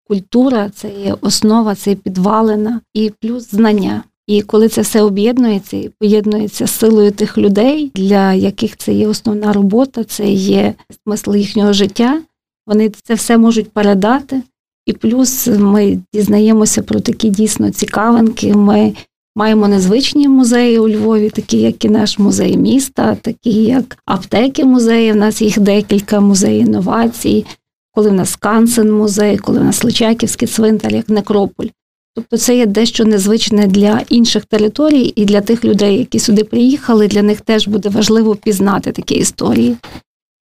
культура 0.04 0.70
це 0.70 0.88
є 0.88 1.14
основа, 1.20 1.74
це 1.74 1.90
є 1.90 1.96
підвалина, 1.96 2.80
і 2.94 3.12
плюс 3.20 3.50
знання. 3.50 4.02
І 4.28 4.42
коли 4.42 4.68
це 4.68 4.80
все 4.80 5.02
об'єднується 5.02 5.76
і 5.76 5.90
поєднується 6.00 6.66
з 6.66 6.70
силою 6.70 7.10
тих 7.10 7.38
людей, 7.38 7.90
для 7.94 8.32
яких 8.32 8.76
це 8.76 8.92
є 8.92 9.08
основна 9.08 9.52
робота, 9.52 10.04
це 10.04 10.28
є 10.32 10.74
смисл 11.04 11.34
їхнього 11.34 11.72
життя, 11.72 12.20
вони 12.66 12.90
це 13.02 13.14
все 13.14 13.38
можуть 13.38 13.72
передати. 13.72 14.42
І 14.86 14.92
плюс 14.92 15.46
ми 15.46 15.98
дізнаємося 16.14 16.82
про 16.82 17.00
такі 17.00 17.30
дійсно 17.30 17.70
цікавинки. 17.70 18.54
Ми 18.54 18.92
маємо 19.36 19.68
незвичні 19.68 20.28
музеї 20.28 20.78
у 20.78 20.88
Львові, 20.88 21.30
такі 21.30 21.60
як 21.60 21.84
і 21.84 21.88
наш 21.88 22.18
музей 22.18 22.56
міста, 22.56 23.14
такі 23.22 23.50
як 23.50 23.98
аптеки 24.06 24.64
музеї. 24.64 25.12
У 25.12 25.16
нас 25.16 25.42
їх 25.42 25.58
декілька 25.58 26.20
музеїв 26.20 26.66
інновацій, 26.66 27.46
коли 27.92 28.10
в 28.10 28.12
нас 28.12 28.36
Кансен 28.36 28.92
музей, 28.92 29.38
коли 29.38 29.60
в 29.60 29.64
нас 29.64 29.84
Личаківський 29.84 30.48
цвинтар, 30.48 30.94
як 30.94 31.08
Некрополь. 31.08 31.66
Тобто 32.18 32.36
це 32.36 32.56
є 32.56 32.66
дещо 32.66 33.04
незвичне 33.04 33.66
для 33.66 34.00
інших 34.08 34.44
територій, 34.44 35.12
і 35.16 35.24
для 35.24 35.40
тих 35.40 35.64
людей, 35.64 35.98
які 35.98 36.18
сюди 36.18 36.44
приїхали, 36.44 37.08
для 37.08 37.22
них 37.22 37.40
теж 37.40 37.68
буде 37.68 37.88
важливо 37.88 38.36
пізнати 38.36 38.92
такі 38.92 39.14
історії. 39.14 39.76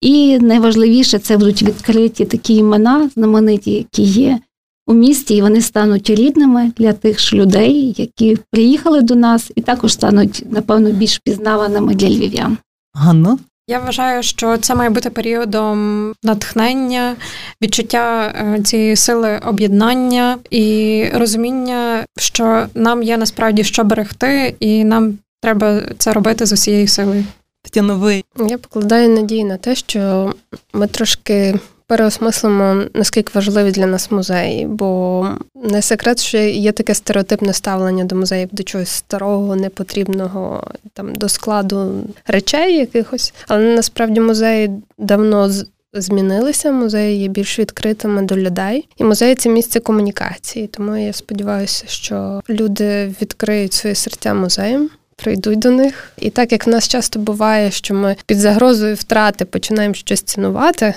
І 0.01 0.39
найважливіше 0.39 1.19
це 1.19 1.37
будуть 1.37 1.63
відкриті 1.63 2.09
такі 2.09 2.55
імена, 2.57 3.11
знамениті, 3.15 3.71
які 3.71 4.03
є 4.03 4.39
у 4.87 4.95
місті, 4.95 5.37
і 5.37 5.43
вони 5.43 5.61
стануть 5.61 6.11
рідними 6.11 6.73
для 6.77 6.93
тих 6.93 7.21
ж 7.21 7.37
людей, 7.37 7.95
які 7.97 8.39
приїхали 8.51 9.01
до 9.03 9.15
нас, 9.15 9.53
і 9.55 9.61
також 9.61 9.93
стануть, 9.93 10.45
напевно, 10.51 10.93
більш 10.93 11.19
пізнаваними 11.19 11.95
для 11.95 12.09
львів'ян. 12.09 12.59
Ганно? 12.93 13.39
Я 13.69 13.79
вважаю, 13.79 14.23
що 14.23 14.57
це 14.59 14.75
має 14.75 14.91
бути 14.91 15.11
періодом 15.11 16.13
натхнення, 16.23 17.17
відчуття 17.63 18.35
е, 18.37 18.63
цієї 18.63 18.97
сили 18.97 19.41
об'єднання 19.45 20.39
і 20.51 21.05
розуміння, 21.15 22.05
що 22.17 22.67
нам 22.75 23.03
є 23.03 23.17
насправді 23.17 23.65
що 23.65 23.85
берегти, 23.85 24.55
і 24.61 24.85
нам 24.85 25.19
треба 25.43 25.81
це 25.99 26.13
робити 26.13 26.47
з 26.47 26.53
усією 26.53 26.89
силою. 26.89 27.25
Тетяна, 27.63 27.95
ви 27.95 28.25
Я 28.49 28.59
покладаю 28.59 29.09
надії 29.09 29.45
на 29.45 29.57
те, 29.57 29.75
що 29.75 30.33
ми 30.73 30.87
трошки 30.87 31.55
переосмислимо, 31.87 32.83
наскільки 32.95 33.31
важливі 33.35 33.71
для 33.71 33.87
нас 33.87 34.11
музеї, 34.11 34.67
бо 34.67 35.29
не 35.55 35.83
секрет, 35.83 36.21
що 36.21 36.39
є 36.39 36.73
таке 36.73 36.95
стереотипне 36.95 37.53
ставлення 37.53 38.05
до 38.05 38.17
музеїв, 38.17 38.49
до 38.53 38.63
чогось 38.63 38.89
старого, 38.89 39.57
непотрібного, 39.57 40.67
там 40.93 41.15
до 41.15 41.29
складу 41.29 42.05
речей 42.27 42.77
якихось. 42.77 43.35
Але 43.49 43.75
насправді 43.75 44.21
музеї 44.21 44.71
давно 44.99 45.51
змінилися. 45.93 46.73
Музеї 46.73 47.21
є 47.21 47.29
більш 47.29 47.59
відкритими 47.59 48.23
до 48.23 48.37
людей, 48.37 48.89
і 48.97 49.05
музеї 49.05 49.35
це 49.35 49.49
місце 49.49 49.81
комунікації. 49.81 50.67
Тому 50.67 50.97
я 50.97 51.13
сподіваюся, 51.13 51.85
що 51.87 52.41
люди 52.51 53.15
відкриють 53.23 53.73
свої 53.73 53.95
серця 53.95 54.35
музеям 54.35 54.91
прийдуть 55.17 55.59
до 55.59 55.71
них. 55.71 56.13
І 56.19 56.31
так 56.31 56.53
як 56.53 56.67
в 56.67 56.71
нас 56.71 56.89
часто 56.89 57.19
буває, 57.19 57.71
що 57.71 57.95
ми 57.95 58.17
під 58.27 58.39
загрозою 58.39 58.95
втрати 58.95 59.45
починаємо 59.45 59.95
щось 59.95 60.23
цінувати. 60.23 60.95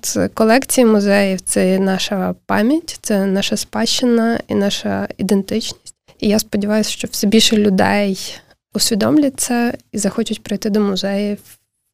Це 0.00 0.28
колекції 0.28 0.84
музеїв, 0.84 1.40
це 1.40 1.78
наша 1.78 2.34
пам'ять, 2.46 2.98
це 3.02 3.26
наша 3.26 3.56
спадщина 3.56 4.40
і 4.48 4.54
наша 4.54 5.08
ідентичність. 5.18 5.94
І 6.20 6.28
я 6.28 6.38
сподіваюся, 6.38 6.90
що 6.90 7.08
все 7.10 7.26
більше 7.26 7.56
людей 7.56 8.38
усвідомлять 8.74 9.40
це 9.40 9.74
і 9.92 9.98
захочуть 9.98 10.42
прийти 10.42 10.70
до 10.70 10.80
музеїв 10.80 11.38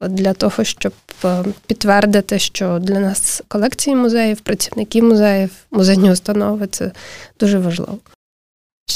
для 0.09 0.33
того, 0.33 0.64
щоб 0.64 0.92
е, 1.24 1.44
підтвердити, 1.66 2.38
що 2.38 2.78
для 2.78 3.00
нас 3.00 3.42
колекції 3.48 3.96
музеїв, 3.96 4.40
працівники 4.40 5.02
музеїв, 5.02 5.50
музейні 5.70 6.12
установи 6.12 6.66
це 6.66 6.92
дуже 7.40 7.59
важливо. 7.59 7.98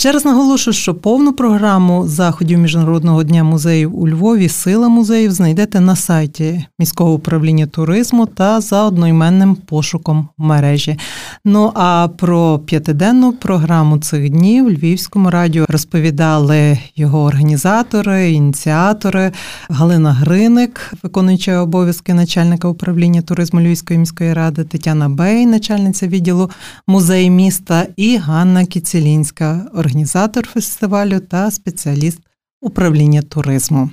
Ще 0.07 0.13
раз 0.13 0.25
наголошую, 0.25 0.75
що 0.75 0.95
повну 0.95 1.33
програму 1.33 2.09
заходів 2.09 2.59
Міжнародного 2.59 3.23
дня 3.23 3.45
музеїв 3.45 4.01
у 4.01 4.09
Львові 4.09 4.49
Сила 4.49 4.89
музеїв 4.89 5.33
знайдете 5.33 5.81
на 5.81 5.97
сайті 5.97 6.67
міського 6.79 7.13
управління 7.13 7.67
туризму 7.67 8.27
та 8.27 8.61
за 8.61 8.85
одноіменним 8.85 9.55
пошуком 9.55 10.29
в 10.39 10.43
мережі. 10.43 10.99
Ну 11.45 11.73
а 11.75 12.09
про 12.17 12.59
п'ятиденну 12.59 13.33
програму 13.33 13.99
цих 13.99 14.31
днів 14.31 14.71
Львівському 14.71 15.31
радіо 15.31 15.67
розповідали 15.69 16.79
його 16.97 17.23
організатори, 17.23 18.33
ініціатори 18.33 19.33
Галина 19.69 20.13
Гриник, 20.13 20.93
виконуюча 21.03 21.61
обов'язки 21.61 22.15
начальника 22.15 22.69
управління 22.69 23.23
туризму 23.23 23.61
Львівської 23.61 23.99
міської 23.99 24.33
ради, 24.33 24.65
Тетяна 24.65 25.09
Бей, 25.09 25.47
начальниця 25.47 26.09
відділу 26.09 26.51
музею 26.87 27.31
міста, 27.31 27.87
і 27.97 28.17
Ганна 28.17 28.67
Кіцелінська 28.67 29.67
організатор 29.75 29.96
фестивалю 30.05 31.21
та 31.21 31.51
спеціаліст 31.51 32.19
управління 32.61 33.23
туризму. 33.23 33.91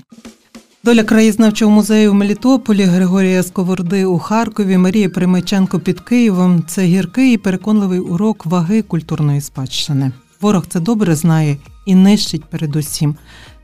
Доля 0.83 1.03
краєзнавчого 1.03 1.71
музею 1.71 2.11
в 2.11 2.13
Мелітополі, 2.13 2.83
Григорія 2.83 3.43
Сковорди 3.43 4.05
у 4.05 4.19
Харкові, 4.19 4.77
Марія 4.77 5.09
Примаченко 5.09 5.79
під 5.79 5.99
Києвом 5.99 6.63
це 6.67 6.83
гіркий 6.83 7.33
і 7.33 7.37
переконливий 7.37 7.99
урок 7.99 8.45
ваги 8.45 8.81
культурної 8.81 9.41
спадщини. 9.41 10.11
Ворог 10.41 10.65
це 10.69 10.79
добре 10.79 11.15
знає 11.15 11.57
і 11.85 11.95
нищить 11.95 12.45
передусім. 12.45 13.15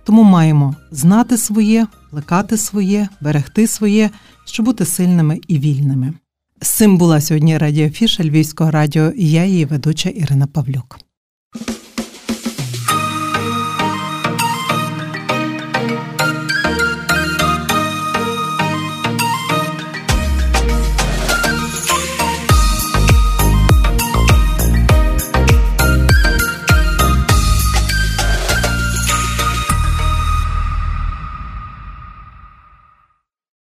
Тому 0.04 0.24
маємо 0.24 0.76
знати 0.92 1.38
своє, 1.38 1.88
плекати 2.12 2.58
своє, 2.58 3.08
берегти 3.22 3.68
своє, 3.68 4.10
щоб 4.46 4.66
бути 4.66 4.86
сильними 4.86 5.40
і 5.48 5.60
вільними. 5.60 6.14
З 6.62 6.70
цим 6.70 6.98
була 6.98 7.22
сьогодні 7.22 7.58
радіофіша 7.58 8.24
Львівського 8.24 8.72
радіо 8.72 9.10
і 9.10 9.32
я 9.32 9.46
її 9.46 9.66
ведуча 9.66 10.10
Ірина 10.10 10.48
Павлюк. 10.48 11.09